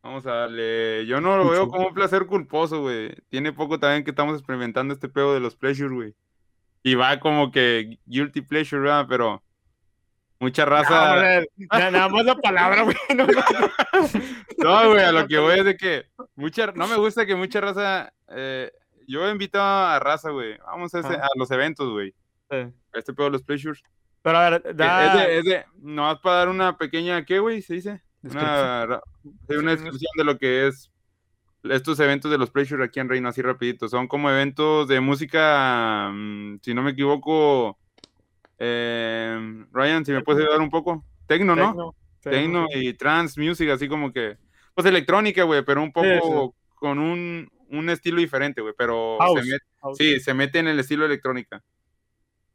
[0.00, 1.04] Vamos a darle.
[1.06, 3.16] Yo no lo veo como un placer culposo, güey.
[3.30, 6.14] Tiene poco también que estamos experimentando este pedo de los pleasures, güey.
[6.82, 9.06] Y va como que guilty pleasure, ¿verdad?
[9.08, 9.42] Pero
[10.40, 11.12] mucha No, raza.
[11.12, 12.96] a ver, na- nada más la palabra, güey.
[13.16, 13.42] no, no.
[14.58, 16.06] No, güey, a lo que voy es de que
[16.36, 18.12] mucha, no me gusta que mucha raza.
[18.28, 18.70] eh,
[19.06, 20.58] yo he invitado a raza, güey.
[20.58, 22.14] Vamos a, ese- a los eventos, güey.
[22.50, 22.56] Sí.
[22.56, 23.82] a Este pedo de los pleasures.
[24.22, 25.06] Pero a ver, da...
[25.06, 27.62] Es de, es de, nomás para dar una pequeña, ¿qué, güey?
[27.62, 28.02] ¿Se dice?
[28.22, 29.00] Una,
[29.48, 30.90] una descripción de lo que es
[31.64, 33.88] estos eventos de los Pleasure aquí en Reino, así rapidito.
[33.88, 37.78] Son como eventos de música, mm, si no me equivoco,
[38.58, 41.04] eh, Ryan, si me puedes ayudar un poco.
[41.26, 41.94] Tecno, ¿no?
[42.22, 42.88] Tecno, sí.
[42.88, 44.36] y trance music, así como que,
[44.74, 49.40] pues electrónica, güey, pero un poco Sí, con un, un estilo diferente, güey, pero House,
[49.44, 49.98] se mete, house.
[49.98, 51.62] sí, se mete en el estilo electrónica.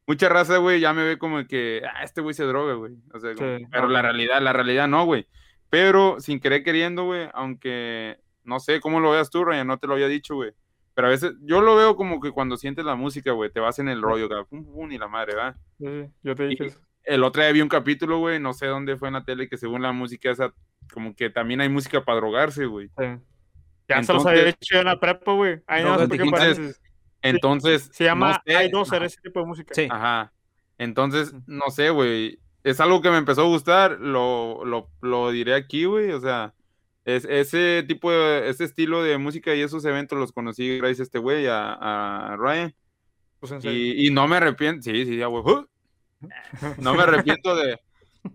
[0.05, 2.93] Mucha raza, güey, ya me ve como que, ah, este güey se droga, güey.
[3.13, 5.27] O sea, como- Sí, pero la realidad, la realidad no, güey.
[5.69, 9.87] Pero sin querer queriendo, güey, aunque no sé cómo lo veas tú, Ryan, no te
[9.87, 10.51] lo había dicho, güey.
[10.95, 13.79] Pero a veces yo lo veo como que cuando sientes la música, güey, te vas
[13.79, 15.53] en el rollo, güey, pum, pum, y la madre, ¿va?
[15.79, 16.79] Sí, sí, yo te dije Y- eso.
[17.05, 19.57] El otro día vi un capítulo, güey, no sé dónde fue en la tele, que
[19.57, 20.53] según la música esa,
[20.93, 22.87] como que también hay música para drogarse, güey.
[22.97, 23.05] Sí.
[23.89, 25.61] Ya se los había Entonces- hecho en la prepa, güey.
[25.67, 26.81] Ahí no sé por qué Entonces, pareces.
[27.21, 29.73] Entonces, Se llama no sé, Hay dos ese tipo de música.
[29.73, 29.87] Sí.
[29.89, 30.31] Ajá.
[30.77, 32.39] Entonces, no sé, güey.
[32.63, 36.11] Es algo que me empezó a gustar, lo, lo, lo diré aquí, güey.
[36.11, 36.53] O sea,
[37.05, 41.03] es, ese tipo de, ese estilo de música y esos eventos los conocí gracias a
[41.03, 42.73] este güey, a, a Ryan.
[43.39, 43.53] Pues.
[43.65, 45.43] Y, y no me arrepiento, sí, sí, ya, güey.
[45.43, 45.67] ¡uh!
[46.77, 47.77] No me arrepiento de,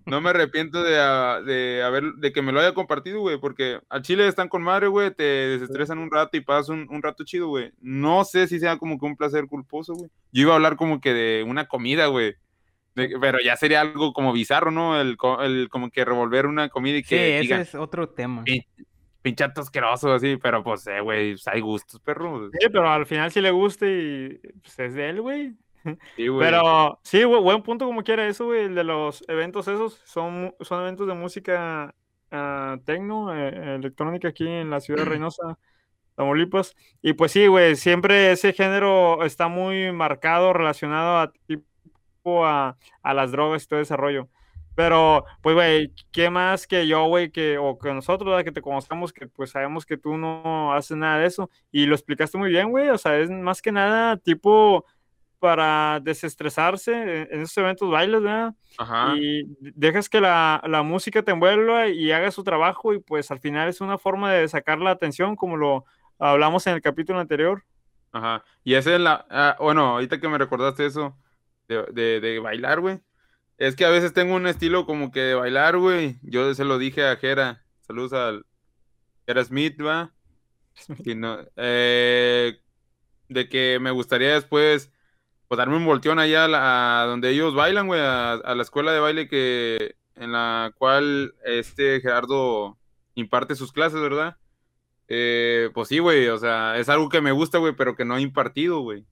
[0.05, 3.81] no me arrepiento de, ah, de haber, de que me lo haya compartido, güey, porque
[3.89, 7.25] al chile están con madre, güey, te desestresan un rato y pasas un, un rato
[7.25, 7.73] chido, güey.
[7.81, 10.11] No sé si sea como que un placer culposo, güey.
[10.33, 12.37] Yo iba a hablar como que de una comida, güey.
[12.99, 15.01] De- pero ya sería algo como bizarro, ¿no?
[15.01, 18.43] El, el como que revolver una comida y Sí, que ese digan, es otro tema.
[18.47, 18.65] Sí.
[19.23, 22.51] pinchato asqueroso, así, pero pues, eh, güey, pues, hay gustos, perro.
[22.53, 25.55] Sí, pero al final sí le gusta y pues, es de él, güey.
[26.17, 26.47] Sí, güey.
[26.47, 28.65] Pero sí, güey, buen punto como quiera eso, güey.
[28.65, 31.95] El de los eventos esos son, son eventos de música
[32.31, 35.59] ah, tecno, eh, electrónica aquí en la ciudad de Reynosa.
[36.17, 36.75] Tamaulipas.
[37.01, 41.63] Y pues sí, güey, siempre ese género está muy marcado, relacionado a tipo
[42.25, 44.29] a, a las drogas y todo ese rollo.
[44.79, 48.45] Pero, pues, güey, ¿qué más que yo, güey, que, o que nosotros, ¿verdad?
[48.45, 51.51] que te conozcamos, que pues sabemos que tú no haces nada de eso?
[51.73, 54.85] Y lo explicaste muy bien, güey, o sea, es más que nada tipo
[55.41, 56.93] para desestresarse
[57.23, 58.55] en esos eventos bailes, ¿verdad?
[58.79, 59.17] Ajá.
[59.17, 63.41] Y dejas que la, la, música te envuelva y haga su trabajo y pues al
[63.41, 65.87] final es una forma de sacar la atención como lo
[66.21, 67.65] hablamos en el capítulo anterior.
[68.13, 68.45] Ajá.
[68.63, 71.17] Y esa es la, ah, bueno, ahorita que me recordaste eso
[71.69, 73.01] de, de, de bailar, güey.
[73.59, 76.19] Es que a veces tengo un estilo como que de bailar, güey.
[76.23, 77.65] Yo se lo dije a Jera.
[77.81, 78.47] Saludos al
[79.27, 80.13] Jera Smith, ¿va?
[81.05, 82.61] Y no, eh,
[83.29, 84.93] de que me gustaría después
[85.49, 88.63] pues darme un volteón allá a, la, a donde ellos bailan, güey, a, a, la
[88.63, 92.79] escuela de baile que en la cual este Gerardo
[93.15, 94.37] imparte sus clases, ¿verdad?
[95.09, 98.19] Eh, pues sí, güey, o sea, es algo que me gusta, güey, pero que no
[98.19, 99.07] he impartido, güey.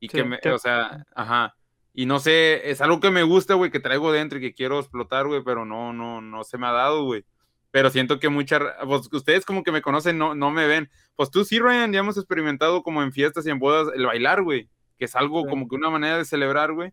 [0.00, 0.50] Y sí, que me, que...
[0.50, 1.56] o sea, ajá.
[1.92, 4.78] Y no sé, es algo que me gusta, güey, que traigo dentro y que quiero
[4.78, 7.24] explotar, güey, pero no, no, no se me ha dado, güey.
[7.70, 10.90] Pero siento que muchas, pues ustedes como que me conocen, no, no me ven.
[11.16, 14.42] Pues tú sí, Ryan, ya hemos experimentado como en fiestas y en bodas el bailar,
[14.42, 14.68] güey
[15.00, 16.92] que es algo como que una manera de celebrar, güey.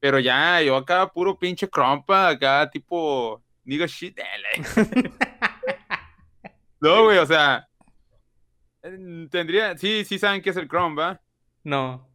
[0.00, 4.18] Pero ya, yo acá puro pinche crompa, acá tipo, digo shit,
[6.80, 7.68] No, güey, o sea,
[9.30, 11.20] tendría, sí, sí saben qué es el crump, ¿va?
[11.62, 12.08] No.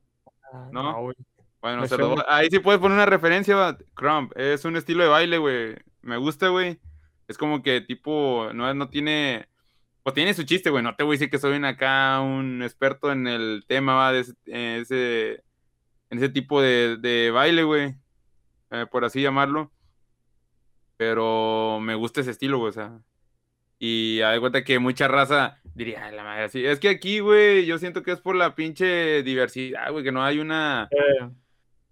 [0.71, 1.13] No, no
[1.61, 5.37] bueno, se lo, ahí sí puedes poner una referencia, crump, es un estilo de baile,
[5.37, 5.75] güey.
[6.01, 6.79] Me gusta, güey.
[7.27, 9.47] Es como que tipo, no, no tiene,
[10.03, 10.83] pues tiene su chiste, güey.
[10.83, 14.11] No te voy a decir que soy acá un experto en el tema, ¿va?
[14.13, 15.43] De ese, en ese,
[16.09, 17.95] en ese tipo de, de baile, güey.
[18.71, 19.71] Eh, por así llamarlo.
[20.97, 22.69] Pero me gusta ese estilo, güey.
[22.69, 22.99] O sea.
[23.77, 26.65] Y hay cuenta que mucha raza diría, la madre, así.
[26.65, 30.23] Es que aquí, güey, yo siento que es por la pinche diversidad, güey, que no
[30.23, 30.89] hay una.
[30.91, 31.29] Eh.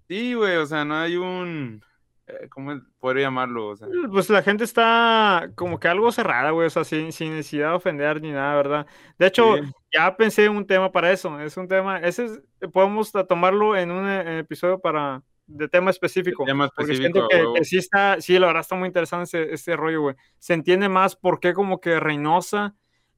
[0.08, 1.84] Sí, güey, o sea, no hay un.
[2.28, 3.70] Eh, ¿Cómo podría llamarlo?
[3.70, 7.32] O sea, pues la gente está como que algo cerrada, güey, o sea, sin, sin,
[7.32, 8.88] necesidad de ofender ni nada, ¿verdad?
[9.18, 9.72] De hecho, sí.
[9.94, 12.42] ya pensé en un tema para eso, es un tema, ese es,
[12.74, 16.44] podemos tomarlo en un en episodio para, de tema específico.
[16.44, 17.20] De tema específico.
[17.20, 20.16] Porque siento que, que, sí está, sí, la verdad está muy interesante este rollo, güey.
[20.38, 22.76] Se entiende más por qué como que Reynosa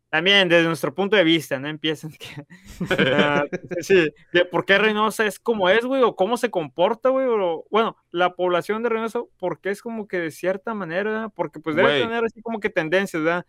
[0.10, 1.68] también desde nuestro punto de vista, ¿no?
[1.68, 2.42] Empiezan que,
[2.82, 3.48] uh,
[3.82, 7.66] sí, de por qué Reynosa es como es, güey, o cómo se comporta, güey, o,
[7.70, 11.76] bueno, la población de Reynosa, por qué es como que de cierta manera, porque pues
[11.76, 12.02] debe wey.
[12.02, 13.46] tener así como que tendencias, ¿verdad?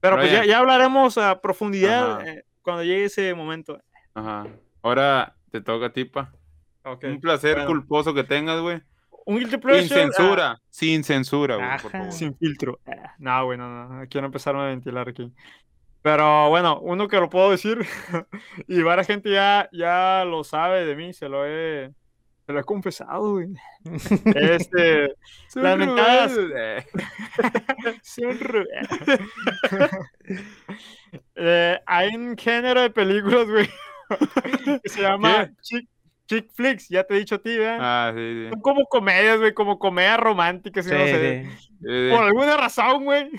[0.00, 3.78] Pero pues ya, ya, hablaremos a profundidad eh, cuando llegue ese momento.
[4.12, 4.46] Ajá.
[4.82, 6.34] Ahora te toca, tipa.
[6.82, 7.12] Okay.
[7.12, 7.68] Un placer bueno.
[7.68, 8.82] culposo que tengas, güey.
[9.24, 9.88] Un guilty pleasure.
[9.88, 10.62] Sin censura, ah.
[10.68, 12.12] sin censura, güey, por favor.
[12.12, 12.78] Sin filtro.
[13.18, 15.32] No, güey, no, no, quiero empezar a ventilar aquí.
[16.04, 17.78] Pero bueno, uno que lo puedo decir,
[18.68, 21.94] y varias gente ya, ya lo sabe de mí, se lo he,
[22.44, 23.54] se lo he confesado, güey.
[24.34, 25.14] Este,
[25.54, 26.36] las mentadas.
[31.36, 33.70] eh, hay un género de películas, güey,
[34.82, 35.88] que se llama chick,
[36.26, 37.78] chick, flicks, ya te he dicho a ti, ¿verdad?
[37.80, 38.50] Ah, sí, sí.
[38.50, 41.48] Son como comedias, güey, como comedias románticas, sí, no sé.
[41.80, 43.30] Por alguna razón, güey.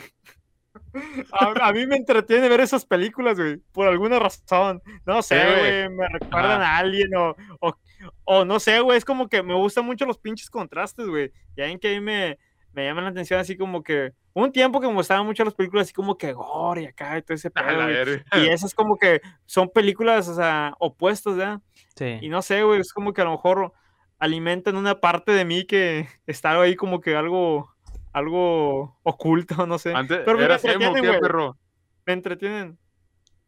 [1.32, 4.82] A, a, mí me entretiene ver esas películas, güey, por alguna razón.
[5.06, 7.78] No sé, güey, me recuerdan a alguien o, o,
[8.24, 11.32] o, no sé, güey, es como que me gustan mucho los pinches contrastes, güey.
[11.56, 12.38] Ya ven que a mí me,
[12.74, 15.88] me llaman la atención así como que un tiempo que me gustaban mucho las películas
[15.88, 19.70] así como que gore y acá y todo ese pedo, Y esas como que son
[19.70, 21.62] películas, o sea, opuestas, ¿ya?
[21.96, 22.20] Sí.
[22.22, 23.72] Y no sé, güey, es como que a lo mejor
[24.20, 27.75] alimentan una parte de mí que está ahí como que algo
[28.16, 29.94] algo oculto, no sé.
[29.94, 31.58] Antes, pero me entretienen, perro?
[32.06, 32.78] Me entretienen.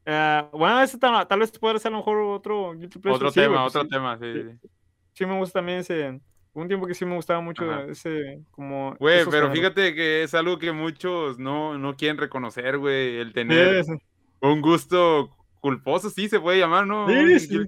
[0.06, 2.70] Uh, bueno, ese tal, tal, vez puede ser a lo mejor otro
[3.10, 3.90] Otro sí, tema, otro sí.
[3.90, 4.70] tema, sí, sí.
[5.14, 6.20] Sí me gusta también ese...
[6.54, 7.84] Un tiempo que sí me gustaba mucho Ajá.
[7.84, 8.96] ese, como...
[9.00, 13.86] Güey, pero fíjate que es algo que muchos no, no quieren reconocer, güey, el tener
[14.42, 17.08] un gusto culposo, sí se puede llamar, ¿no?
[17.08, 17.60] Sí, sí.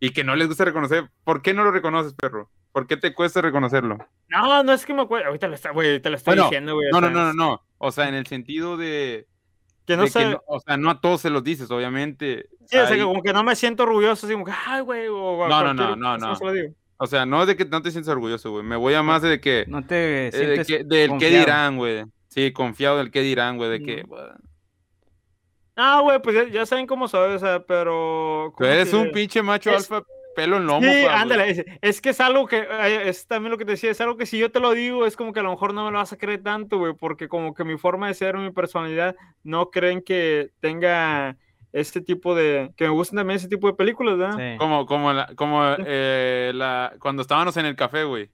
[0.00, 1.08] Y que no les gusta reconocer.
[1.24, 2.50] ¿Por qué no lo reconoces, perro?
[2.72, 3.98] ¿Por qué te cuesta reconocerlo?
[4.28, 5.26] No, no es que me acuerdo.
[5.26, 6.88] Ahorita lo, está, wey, te lo estoy bueno, diciendo, güey.
[6.92, 7.62] No, no, no, no, no.
[7.78, 9.26] O sea, en el sentido de.
[9.86, 10.30] Que no sé.
[10.30, 12.48] No, o sea, no a todos se los dices, obviamente.
[12.66, 12.84] Sí, Hay...
[12.84, 15.08] o sea, que como que no me siento orgulloso, así como que, ay, güey.
[15.08, 16.38] O, no, no, no, no, no.
[17.00, 18.64] O sea, no de que no te sientes orgulloso, güey.
[18.64, 19.64] Me voy a más de que.
[19.68, 20.68] No te sientes.
[20.68, 22.04] Eh, de que, del qué dirán, güey.
[22.28, 23.70] Sí, confiado del qué dirán, güey.
[23.70, 24.04] De que.
[25.74, 28.52] Ah, güey, pues ya, ya, saben cómo soy, o sea, pero.
[28.58, 28.96] Tú eres que...
[28.96, 29.76] un pinche macho es...
[29.90, 30.04] alfa
[30.38, 30.82] pelo en lomo.
[30.82, 32.64] Sí, ándale, es, es, que es algo que,
[33.06, 35.16] es también lo que te decía, es algo que si yo te lo digo, es
[35.16, 37.54] como que a lo mejor no me lo vas a creer tanto, güey, porque como
[37.54, 41.36] que mi forma de ser, mi personalidad, no creen que tenga
[41.72, 44.36] este tipo de, que me gustan también ese tipo de películas, ¿verdad?
[44.36, 44.58] Sí.
[44.58, 48.30] Como, como, la, como eh, la, cuando estábamos en el café, güey.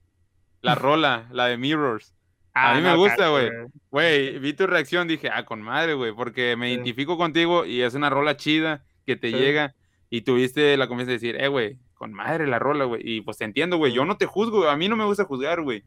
[0.61, 2.13] La rola, la de Mirrors.
[2.53, 3.69] A mí me no, gusta, cállate, güey.
[3.89, 6.73] Güey, vi tu reacción, dije, ah, con madre, güey, porque me Sí.
[6.73, 9.37] identifico contigo y es una rola chida que te Sí.
[9.37, 9.73] llega
[10.11, 13.01] y tuviste la confianza de decir, eh, güey, con madre la rola, güey.
[13.03, 15.61] Y pues te entiendo, güey, yo no te juzgo, a mí no me gusta juzgar,
[15.61, 15.83] güey.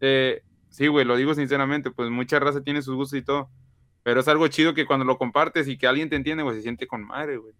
[0.00, 3.48] Eh, sí, güey, lo digo sinceramente, pues mucha raza tiene sus gustos y todo,
[4.02, 6.62] pero es algo chido que cuando lo compartes y que alguien te entiende, güey, se
[6.62, 7.54] siente con madre, güey.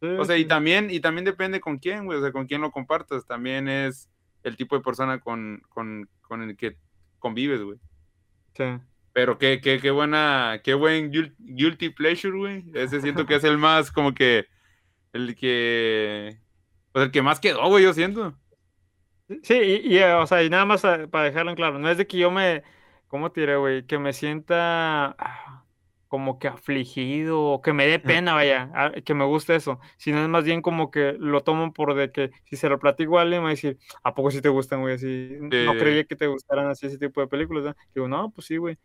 [0.00, 2.60] Sí, O sea, y también, y también depende con quién, güey, o sea, con quién
[2.60, 4.10] lo compartas, también es
[4.42, 6.76] el tipo de persona con, con, con el que
[7.18, 7.78] convives, güey.
[8.54, 8.64] Sí.
[9.12, 12.64] Pero qué, qué, qué buena, qué buen guil- guilty pleasure, güey.
[12.74, 14.46] Ese siento que es el más, como que,
[15.12, 16.40] el que,
[16.94, 18.34] pues el que más quedó, güey, yo siento.
[19.42, 21.90] Sí, y, y, eh, o sea, y nada más eh, para dejarlo en claro, no
[21.90, 22.62] es de que yo me,
[23.08, 23.84] ¿cómo te diré, güey?
[23.84, 25.64] Que me sienta ah,
[26.06, 30.22] como que afligido o que me dé pena, vaya, ah, que me guste eso, sino
[30.22, 33.22] es más bien como que lo tomo por de que si se lo platico a
[33.22, 34.94] alguien me va a decir, ¿a poco sí te gustan, güey?
[34.94, 37.74] Así, no creía que te gustaran así ese tipo de películas, ¿no?
[37.92, 38.78] Digo, no, pues sí, güey.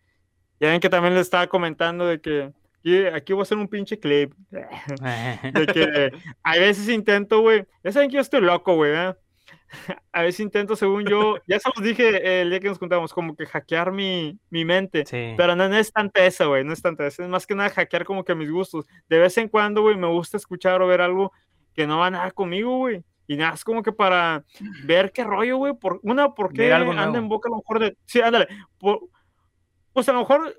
[0.60, 3.68] Ya ven que también le estaba comentando de que aquí, aquí voy a hacer un
[3.68, 4.34] pinche clip.
[4.52, 6.12] De que
[6.44, 7.66] a veces intento, güey.
[7.84, 8.92] Ya saben que yo estoy loco, güey.
[8.94, 9.14] ¿eh?
[10.12, 13.36] A veces intento, según yo, ya se los dije el día que nos juntamos, como
[13.36, 15.06] que hackear mi, mi mente.
[15.06, 15.34] Sí.
[15.38, 16.64] Pero no, no es tanto eso, güey.
[16.64, 17.24] No es tanto eso.
[17.24, 18.86] Es más que nada hackear como que mis gustos.
[19.08, 21.32] De vez en cuando, güey, me gusta escuchar o ver algo
[21.76, 23.04] que no va nada conmigo, güey.
[23.28, 24.44] Y nada, es como que para
[24.86, 25.74] ver qué rollo, güey.
[25.76, 27.18] Por, una, porque anda nuevo.
[27.18, 27.96] en boca a lo mejor de.
[28.06, 28.48] Sí, ándale.
[28.80, 29.02] por-
[29.94, 30.56] pues a lo mejor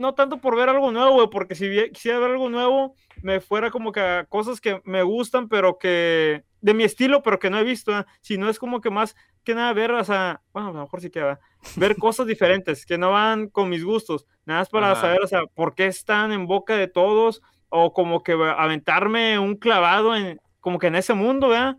[0.00, 3.70] no tanto por ver algo nuevo, güey, porque si quisiera ver algo nuevo, me fuera
[3.70, 7.58] como que a cosas que me gustan, pero que de mi estilo, pero que no
[7.58, 8.06] he visto, ¿eh?
[8.22, 11.02] si no es como que más que nada ver, o sea, bueno, a lo mejor
[11.02, 11.38] sí queda,
[11.76, 15.02] ver cosas diferentes que no van con mis gustos, nada más para Ajá.
[15.02, 19.54] saber, o sea, por qué están en boca de todos, o como que aventarme un
[19.54, 21.76] clavado en, como que en ese mundo, ¿verdad?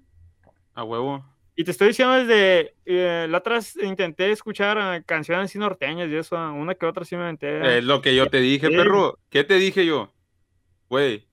[0.75, 1.25] A huevo.
[1.61, 6.15] Y te estoy diciendo desde eh, la otra intenté escuchar eh, canciones así norteñas y
[6.15, 7.77] eso, una que otra sí me aventé.
[7.77, 8.75] Es lo que yo te dije, Sí.
[8.75, 9.19] perro.
[9.29, 10.11] ¿Qué te dije yo?
[10.89, 11.27] Güey,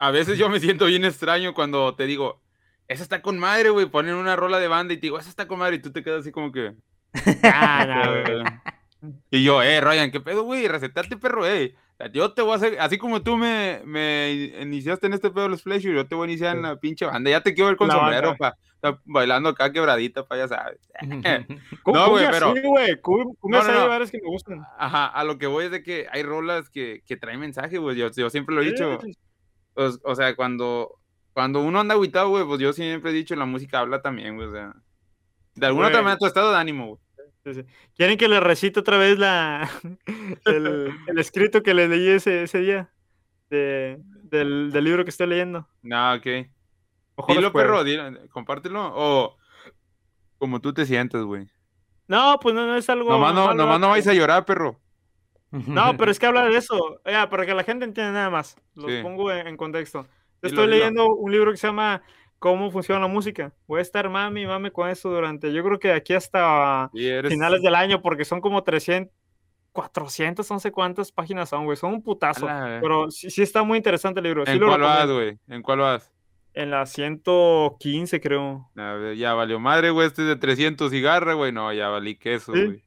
[0.00, 2.42] a veces yo me siento bien extraño cuando te digo,
[2.88, 3.86] esa está con madre, güey.
[3.86, 5.76] Ponen una rola de banda y te digo, esa está con madre.
[5.76, 6.74] Y tú te quedas así como que.
[7.44, 9.12] Ah, no.
[9.30, 10.66] Y yo, eh, Ryan, ¿qué pedo, güey?
[10.66, 11.76] Recetate, perro, eh.
[12.12, 15.48] Yo te voy a hacer, así como tú me, me iniciaste en este pedo de
[15.50, 17.28] los Fleischer, yo te voy a iniciar en la pinche banda.
[17.30, 18.56] Ya te quiero ver con La sombrero, banda.
[18.80, 20.78] pa, bailando acá quebradita, pa, ya sabes.
[21.86, 22.92] No, güey, pero- sí, güey.
[23.02, 24.06] No, no, no.
[24.06, 24.60] que me gustan.
[24.78, 27.96] Ajá, a lo que voy es de que hay rolas que, que traen mensaje, güey.
[27.96, 29.00] Yo, yo siempre lo he dicho.
[29.02, 29.16] Sí,
[29.74, 31.00] O, o sea, cuando,
[31.32, 34.46] cuando uno anda aguitado, güey, pues yo siempre he dicho, la música habla también, güey.
[34.46, 34.72] O sea,
[35.56, 36.04] de alguna otra Güey.
[36.04, 37.00] manera tu estado de ánimo, güey.
[37.96, 39.68] ¿Quieren que les recite otra vez la,
[40.46, 42.90] el, el escrito que les leí ese, ese día?
[43.50, 45.66] De- del, del libro que estoy leyendo.
[45.82, 46.26] No, ok.
[47.16, 48.92] Mejor Dilo, perro, dilo, compártelo.
[48.94, 49.36] O
[50.38, 51.46] como tú te sientes, güey.
[52.06, 53.10] No, pues no, no es algo.
[53.10, 54.80] Nomás no, nomás no vais a llorar, perro.
[55.50, 57.00] No, pero es que habla de eso.
[57.04, 58.56] Ya, para que la gente entienda nada más.
[58.74, 59.00] Los Sí.
[59.02, 60.02] pongo en, en contexto.
[60.02, 60.08] Yo
[60.48, 62.02] Dilo, estoy leyendo un libro que se llama
[62.38, 63.52] Cómo funciona la música.
[63.66, 67.32] Voy a estar mami, mami con eso durante, yo creo que de aquí hasta eres...
[67.32, 69.12] finales del año, porque son como 300,
[69.72, 71.76] 400, no sé cuántas páginas son, güey.
[71.76, 72.46] Son un putazo.
[72.80, 74.44] Pero sí, sí está muy interesante el libro.
[74.46, 75.14] Sí ¿En lo cuál vas, recomiendo.
[75.14, 75.38] güey?
[75.56, 76.12] ¿En cuál vas?
[76.54, 78.70] En la 115, creo.
[78.74, 80.06] Ver, ya valió madre, güey.
[80.06, 81.52] Este es de 300 cigarras, güey.
[81.52, 82.64] No, ya valí queso, Sí.
[82.64, 82.82] güey.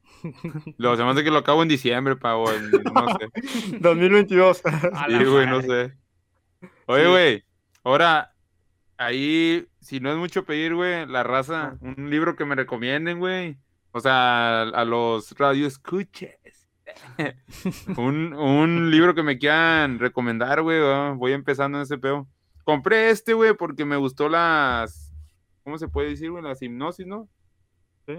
[0.78, 3.78] Lo se me hace que lo acabo en diciembre, pa, o en- no sé.
[3.80, 4.62] 2022.
[4.94, 5.94] A la Sí, güey, no sé.
[6.86, 7.10] Oye, Sí.
[7.10, 7.44] güey,
[7.84, 8.31] ahora,
[9.04, 13.58] ahí, si no es mucho pedir, güey, la raza, un libro que me recomienden, güey.
[13.92, 16.68] O sea, a, los radioescuches.
[17.96, 20.80] un, un libro que me quieran recomendar, güey.
[21.16, 22.28] Voy empezando en ese peo.
[22.64, 25.12] Compré este, güey, porque me gustó las.
[25.64, 26.42] ¿Cómo se puede decir, güey?
[26.42, 27.28] Las hipnosis, ¿no?
[28.06, 28.14] Sí.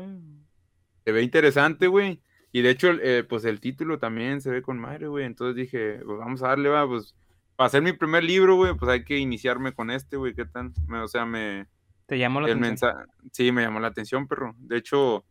[1.03, 2.21] Se ve interesante, güey.
[2.51, 5.25] Y de hecho, eh, pues el título también se ve con madre, güey.
[5.25, 7.15] Entonces dije, pues vamos a darle, va, pues
[7.55, 10.33] para hacer mi primer libro, güey, pues hay que iniciarme con este, güey.
[10.33, 10.71] ¿Qué tal?
[10.87, 11.67] Me- o sea, me.
[12.05, 12.69] Te llamó la El atención.
[12.95, 13.05] mensaje.
[13.31, 14.53] Sí, me llamó la atención, perro.
[14.57, 15.23] De hecho,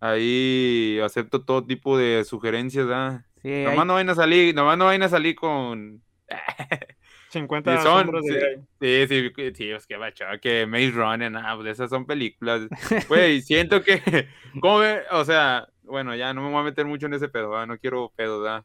[0.00, 3.24] ahí acepto todo tipo de sugerencias, ¿ah?
[3.42, 6.02] Sí, hay- Nomás no vayan a salir, nomás no vayan a salir con.
[7.30, 8.40] 50 Sí, son, sombras de
[8.80, 9.06] sí.
[9.08, 12.62] Sí, sí, es que macho, que Maze Runner, nada, pues esas son películas.
[13.08, 14.02] Güey, siento que,
[14.60, 15.02] ¿cómo ve?
[15.12, 17.68] O sea, bueno, ya no me voy a meter mucho en ese pedo, ¿verdad?
[17.68, 18.64] no quiero pedo, ¿verdad?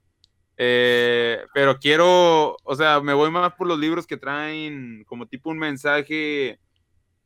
[0.57, 5.49] Eh, pero quiero, o sea, me voy más por los libros que traen como tipo
[5.49, 6.59] un mensaje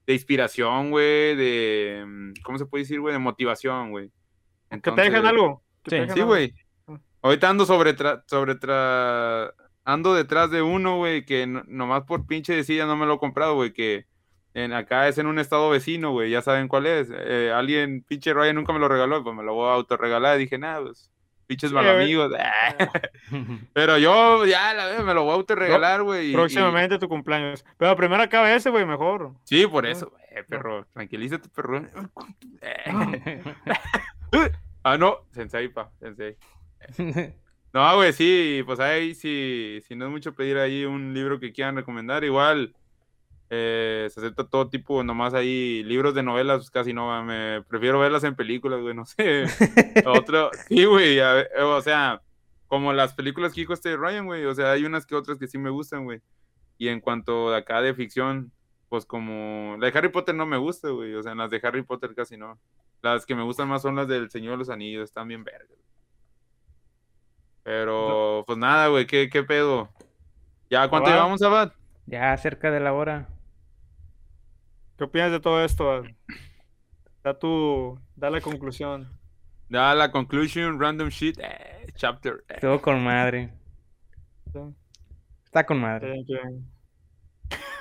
[0.07, 3.13] de inspiración, güey, de, mm, ¿cómo se puede decir, güey?
[3.13, 4.11] De motivación, güey.
[4.81, 5.63] Que te dejan algo.
[5.87, 6.21] Sí.
[6.21, 6.53] güey.
[7.21, 9.53] Ahorita ando sobre, tra- sobre tra-
[9.83, 13.55] ando detrás de uno, güey, que nomás por pinche decía no me lo he comprado,
[13.55, 14.05] güey, que
[14.53, 17.09] en, acá es en un estado vecino, güey, ya saben cuál es.
[17.11, 20.37] Eh, alguien, pinche Ryan nunca me lo regaló, pues me lo voy a autorregalar.
[20.37, 21.11] Y dije, nada, pues,
[21.49, 22.31] pinches mal amigos.
[23.73, 26.31] Pero yo ya la vez me lo voy a autorregalar, güey.
[26.31, 27.65] Próximamente tu cumpleaños.
[27.77, 29.33] Pero primero acaba ese, güey, mejor.
[29.45, 30.85] Sí, por eso, güey, perro.
[30.93, 31.81] Tranquilízate, perro.
[34.83, 36.37] ah, no, sensei, pa, sensei.
[37.73, 41.51] No, güey, sí, pues ahí sí, si no es mucho pedir ahí un libro que
[41.51, 42.75] quieran recomendar, igual
[43.51, 47.99] eh, se acepta todo tipo, nomás ahí libros de novelas pues, casi no, me prefiero
[47.99, 49.45] verlas en películas, güey, no sé.
[50.05, 52.21] Otro, sí, güey, o sea,
[52.67, 55.47] como las películas que dijo este Ryan, güey, o sea, hay unas que otras que
[55.47, 56.21] sí me gustan, güey.
[56.77, 58.51] Y en cuanto de acá de ficción,
[58.87, 61.81] pues como la de Harry Potter no me gusta, güey, o sea, las de Harry
[61.81, 62.59] Potter casi no.
[63.01, 65.79] Las que me gustan más son las del Señor de los Anillos, están bien vergas.
[67.63, 69.89] Pero, pues nada, güey, ¿qué, ¿qué, pedo?
[70.69, 71.73] ¿Ya cuánto llevamos, Abad?
[72.05, 73.27] Ya cerca de la hora.
[74.99, 76.03] ¿Qué opinas de todo esto?
[77.23, 79.07] Da tu, da la conclusión.
[79.69, 82.43] Da la conclusion, random shit, eh, chapter.
[82.49, 82.57] Eh.
[82.59, 83.49] Todo con madre.
[85.45, 86.25] Está con madre.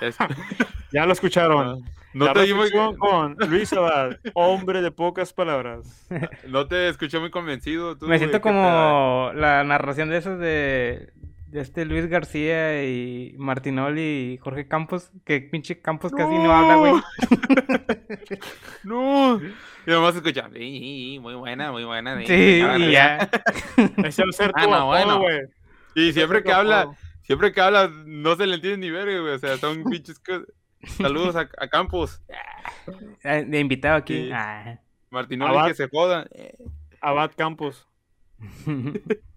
[0.93, 1.83] ya lo escucharon.
[2.15, 2.71] No te muy...
[2.71, 6.09] con Luis Abad, hombre de pocas palabras.
[6.47, 7.97] No te escuché muy convencido.
[8.01, 11.13] Me siento como la narración de esos de
[11.53, 16.93] este Luis García y Martinoli y Jorge Campos, que pinche Campos casi no habla, güey.
[18.85, 19.41] no.
[19.41, 22.19] Y nomás escucha, muy buena, muy buena.
[22.27, 23.31] Sí, y ya.
[24.05, 25.21] Es el ser ah, bueno.
[25.21, 25.41] güey.
[25.95, 26.91] Y siempre que habla,
[27.23, 29.35] siempre que habla, no se le entiende ni verga, güey.
[29.35, 30.21] O sea, son pinches
[30.97, 32.23] Saludos a, Campos.
[33.25, 34.31] Eh, de invitado aquí.
[34.33, 34.79] Ah.
[35.11, 36.29] Martinoli que se joda.
[37.01, 37.87] Abad Campos.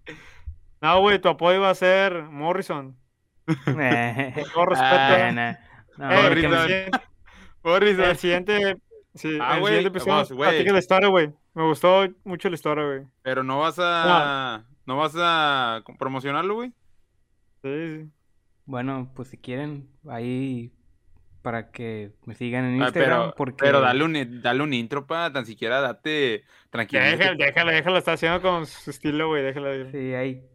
[0.82, 2.96] no, güey, tu apoyo va a ser Morrison.
[3.46, 4.44] Eh.
[4.52, 5.58] Con respeto.
[5.96, 6.90] Morrison.
[7.62, 8.04] Morrison.
[8.04, 8.76] El siguiente.
[9.14, 10.72] Sí, ah, el siguiente episodio.
[10.72, 11.32] la historia, güey.
[11.54, 13.02] Me gustó mucho la historia, güey.
[13.22, 14.64] Pero no vas a.
[14.84, 16.72] No, vas a promocionarlo, güey.
[17.62, 18.10] Sí, sí.
[18.64, 20.72] Bueno, pues si quieren, ahí
[21.42, 23.20] para que me sigan en ah, Instagram.
[23.20, 23.56] pero, porque...
[23.58, 27.02] pero dale un, dale un intro, para tan siquiera date tranquilo.
[27.02, 29.90] Déjalo, déjalo, déjalo, está haciendo con su estilo, güey, déjalo.
[29.90, 30.51] Sí, ahí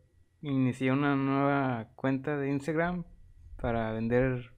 [0.52, 3.04] inicié una nueva cuenta de Instagram
[3.58, 4.52] para vender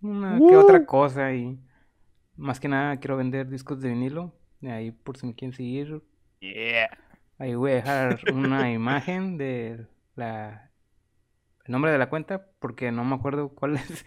[0.00, 1.58] una que otra cosa y
[2.36, 4.34] más que nada quiero vender discos de vinilo.
[4.62, 6.02] Ahí por si me quieren seguir.
[7.38, 10.70] Ahí voy a dejar una imagen de la
[11.64, 14.04] el nombre de la cuenta porque no me acuerdo cuál es.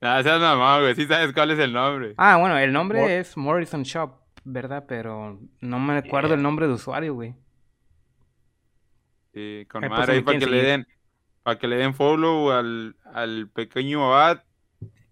[0.00, 0.94] no, seas mamá, güey.
[0.94, 2.14] Sí sabes cuál es el nombre.
[2.16, 4.12] Ah, bueno, el nombre es Morrison Shop,
[4.44, 4.84] ¿verdad?
[4.88, 7.34] Pero no me acuerdo el nombre de usuario, güey.
[9.36, 10.86] Sí, con madre ahí para que le den
[11.42, 14.44] para que le den follow al, al pequeño Abad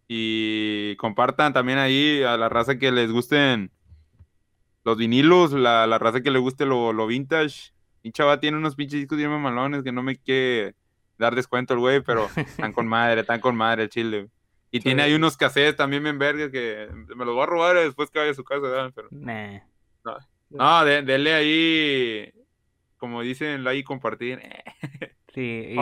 [0.09, 3.71] y compartan también ahí a la raza que les gusten
[4.83, 7.75] los vinilos, la, la raza que le guste lo, lo vintage.
[8.03, 10.75] Mi chava tiene unos pinches discos bien mamalones que no me quiere
[11.19, 14.31] dar descuento el güey, pero están con madre, están con madre el chile.
[14.71, 18.11] Y tiene ahí unos cassettes también bien vergas que me los voy a robar después
[18.11, 18.91] que vaya a su casa, ¿verdad?
[18.95, 19.09] Pero...
[19.11, 20.17] No,
[20.49, 20.85] no.
[20.87, 22.33] Denle ahí,
[23.05, 24.41] como dicen, ahí compartir.
[25.35, 25.77] sí, y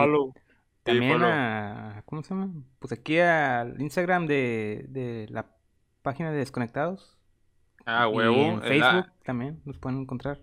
[0.83, 2.53] También a, ¿cómo se llama?
[2.79, 5.47] Pues aquí al Instagram de, de la
[6.01, 7.17] página de Desconectados.
[7.85, 8.35] Ah, huevo.
[8.35, 10.39] Y en Facebook también los pueden encontrar.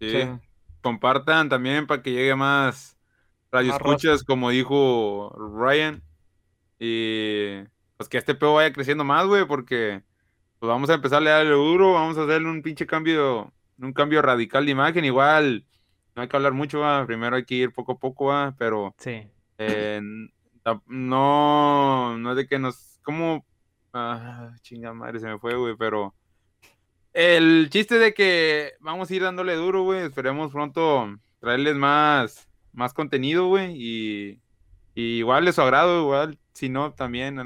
[0.00, 0.28] sí
[0.86, 2.96] compartan también para que llegue más
[3.50, 6.00] radio escuchas, como dijo Ryan.
[6.78, 7.56] Y
[7.96, 10.04] pues que este peo vaya creciendo más, güey, porque
[10.60, 14.22] pues vamos a empezar a darle duro, vamos a hacerle un pinche cambio, un cambio
[14.22, 15.04] radical de imagen.
[15.04, 15.66] Igual,
[16.16, 17.06] no hay que hablar mucho, ¿va?
[17.06, 18.54] primero hay que ir poco a poco, ¿va?
[18.58, 19.22] pero sí.
[19.58, 20.00] Eh,
[20.86, 23.46] no, no es de que nos, como,
[23.92, 26.12] ah, chinga madre, se me fue, güey, pero
[27.16, 30.00] el chiste de que vamos a ir dándole duro, güey.
[30.00, 33.72] Esperemos pronto traerles más, más contenido, güey.
[33.74, 34.40] Y,
[34.94, 37.38] igual de su agrado, igual, si no, también.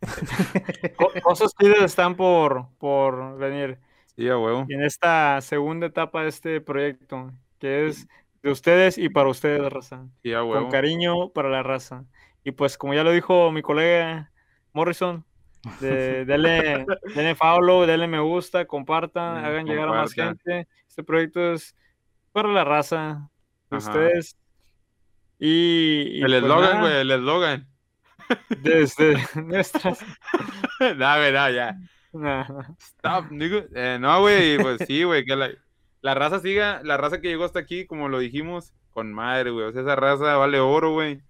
[1.22, 3.78] Cosas chidas están por, por venir.
[4.16, 4.64] Sí, a huevo.
[4.70, 8.06] en esta segunda etapa de este proyecto, que es
[8.42, 10.06] de ustedes y para ustedes, raza.
[10.22, 10.32] Sí.
[10.32, 12.04] Con cariño para la raza.
[12.44, 14.30] Y pues, como ya lo dijo mi colega
[14.72, 15.24] Morrison,
[15.80, 20.68] de, denle, denle follow, denle me gusta, compartan, hagan llegar a más gente.
[20.86, 21.74] Este proyecto es
[22.32, 23.28] para la raza,
[23.70, 24.36] ustedes.
[25.38, 27.68] Y, el pues eslogan, güey, el eslogan.
[28.62, 30.04] Desde nuestras.
[30.80, 31.76] no, güey, no, ya.
[32.78, 33.26] Stop,
[33.74, 35.50] eh, no, güey, pues sí, güey, que la,
[36.02, 39.66] la, raza siga, la raza que llegó hasta aquí, como lo dijimos, con madre, güey.
[39.66, 41.20] O sea, esa raza vale oro, güey.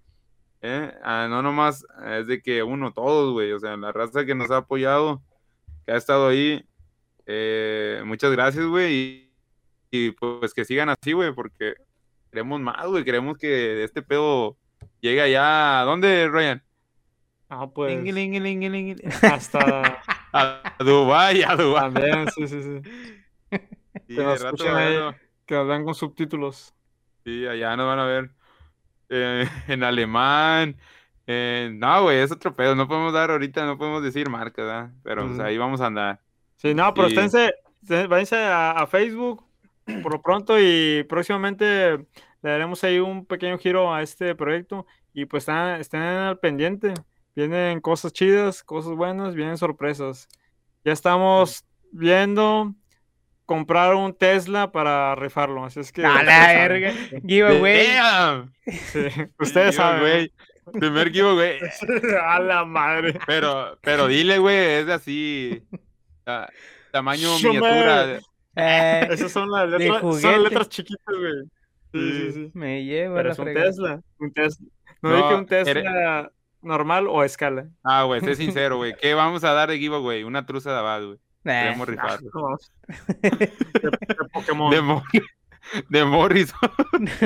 [0.62, 0.92] ¿Eh?
[1.02, 3.52] Ah, no nomás es de que uno, todos, güey.
[3.52, 5.22] O sea, la raza que nos ha apoyado,
[5.84, 6.64] que ha estado ahí.
[7.26, 8.94] eh, muchas gracias, güey.
[8.94, 9.32] Y,
[9.90, 11.74] y, pues que sigan así, güey, porque
[12.30, 13.04] queremos más, güey.
[13.04, 14.56] Queremos que este pedo
[15.00, 15.80] llegue allá.
[15.80, 16.62] ¿A dónde, Ryan?
[17.48, 17.92] Ah, pues.
[19.22, 20.02] Hasta.
[20.32, 21.92] A Dubái, a Dubái.
[21.94, 22.80] También, sí, sí, sí.
[24.06, 24.92] Sí, que de rato, escuchen ahí.
[24.94, 25.14] bueno,
[25.46, 26.74] Que nos vean con subtítulos.
[27.24, 28.30] Sí, allá nos van a ver
[29.08, 30.76] eh, en alemán.
[31.26, 32.74] eh, no, güey, es otro pedo.
[32.74, 34.90] No podemos dar ahorita, no podemos decir marca, ¿verdad?
[35.02, 35.42] Pero pues, Ujú.
[35.46, 36.20] ahí vamos a andar.
[36.56, 39.44] Sí, no, pero Y- esténse, esté- váyanse a, a Facebook
[40.02, 41.98] por lo pronto y próximamente
[42.42, 46.94] le daremos ahí un pequeño giro a este proyecto y pues están, estén al pendiente.
[47.34, 50.26] Vienen cosas chidas, cosas buenas, vienen sorpresas.
[50.84, 52.74] Ya estamos viendo
[53.46, 56.04] comprar un Tesla para rifarlo, así es que...
[56.04, 56.92] A la verga.
[57.26, 57.86] Giveaway.
[58.66, 59.06] Sí,
[59.38, 60.00] ustedes saben.
[60.00, 60.32] Giveaway.
[60.72, 61.58] Primer giveaway.
[62.22, 63.18] A la madre.
[63.26, 65.62] Pero, pero dile, güey, es de así.
[66.24, 66.50] ta-
[66.90, 68.18] tamaño miniatura.
[68.56, 70.38] Eh, Esas son las letras, son juguete.
[70.40, 71.44] letras chiquitas, güey.
[71.92, 72.50] Sí, sí, sí.
[72.54, 73.54] me llevo Pero la es un.
[73.54, 74.00] Tesla.
[74.18, 74.66] Un Tesla.
[75.02, 76.32] No, No, dije un eres- Tesla
[76.62, 77.68] normal o a escala.
[77.84, 78.94] Ah, güey, sé sincero, güey.
[79.00, 80.24] ¿Qué vamos a dar de giveaway?
[80.24, 81.18] Una truza de abad, güey.
[81.48, 82.18] Eh, Queremos rifar.
[82.34, 82.56] No.
[83.22, 84.70] De, de Pokémon.
[84.70, 85.02] De, Mor-
[85.88, 86.58] de Morrison.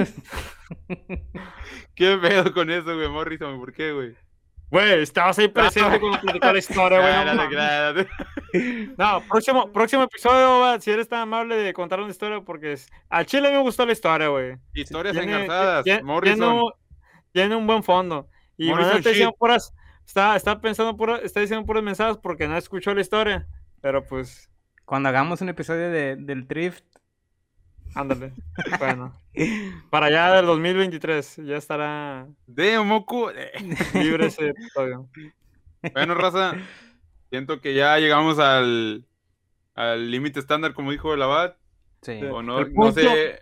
[1.95, 3.09] ¿Qué pedo con eso, güey?
[3.09, 4.15] Morrison, ¿por qué, güey?
[4.71, 8.07] Güey, estabas ahí presente cuando la historia, güey.
[8.97, 12.89] no próximo, próximo episodio, va, si eres tan amable de contar una historia, porque es-
[13.09, 14.57] al chile me gustó la historia, güey.
[14.75, 15.85] Historias Tiene- engarzadas.
[15.85, 16.39] tiene- Morrison.
[16.39, 16.73] Tiene un,
[17.33, 18.29] tiene un buen fondo.
[18.57, 19.75] Y Morrison está diciendo puras,
[20.07, 23.49] está, está pensando puras, está diciendo puros mensajes porque no escuchó la historia.
[23.81, 24.51] Pero pues,
[24.85, 26.85] Cuando hagamos un episodio de, del Drift,
[27.95, 28.33] ándale.
[28.79, 29.15] bueno.
[29.91, 33.31] Para allá del 2023 ya estará De moco.
[33.95, 35.09] libre ese episodio.
[35.93, 36.55] Bueno, raza.
[37.31, 39.07] Siento que ya llegamos al
[39.75, 41.57] al límite estándar, como dijo el abad.
[42.03, 42.21] sí.
[42.25, 43.39] O no, El no punto- sé.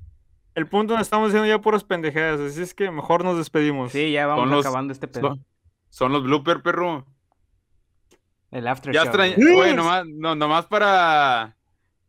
[0.55, 3.93] El punto donde estamos diciendo ya puras pendejadas, así es que mejor nos despedimos.
[3.93, 5.28] Sí, ya vamos Son los- acabando este pedo.
[5.28, 5.45] Son,
[5.89, 7.07] son los blooper, perro.
[8.51, 9.09] El after Ya show.
[9.09, 9.53] extraña, Yes.
[9.55, 11.57] güey, nomás, no, nomás para,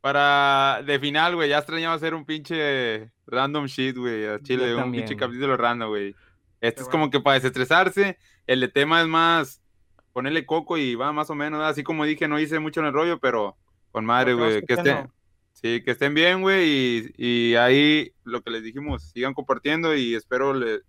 [0.01, 4.81] para, de final, güey, ya extrañaba hacer un pinche random shit, güey, a Chile, un
[4.81, 6.15] también, pinche capítulo random, güey.
[6.61, 6.91] Este es bueno.
[6.91, 8.17] como que para desestresarse,
[8.47, 9.61] el de tema es más
[10.13, 12.93] ponerle coco y va más o menos, así como dije, no hice mucho en el
[12.93, 13.57] rollo, pero
[13.91, 15.09] con madre, güey, que estén,
[15.53, 17.13] sí, que estén bien, güey, y,
[17.51, 20.81] y ahí lo que les dijimos, sigan compartiendo y espero les,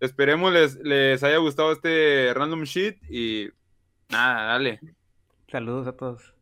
[0.00, 3.48] esperemos les, les haya gustado este random shit y
[4.08, 4.80] nada, dale.
[5.50, 6.34] Saludos a todos.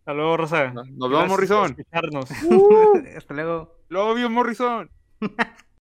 [0.00, 0.72] Hasta luego, Rosa.
[0.72, 1.70] Nos vemos, Morrison.
[1.78, 2.30] escucharnos.
[3.16, 3.76] Hasta luego.
[3.88, 4.90] Lo obvio, Morrison.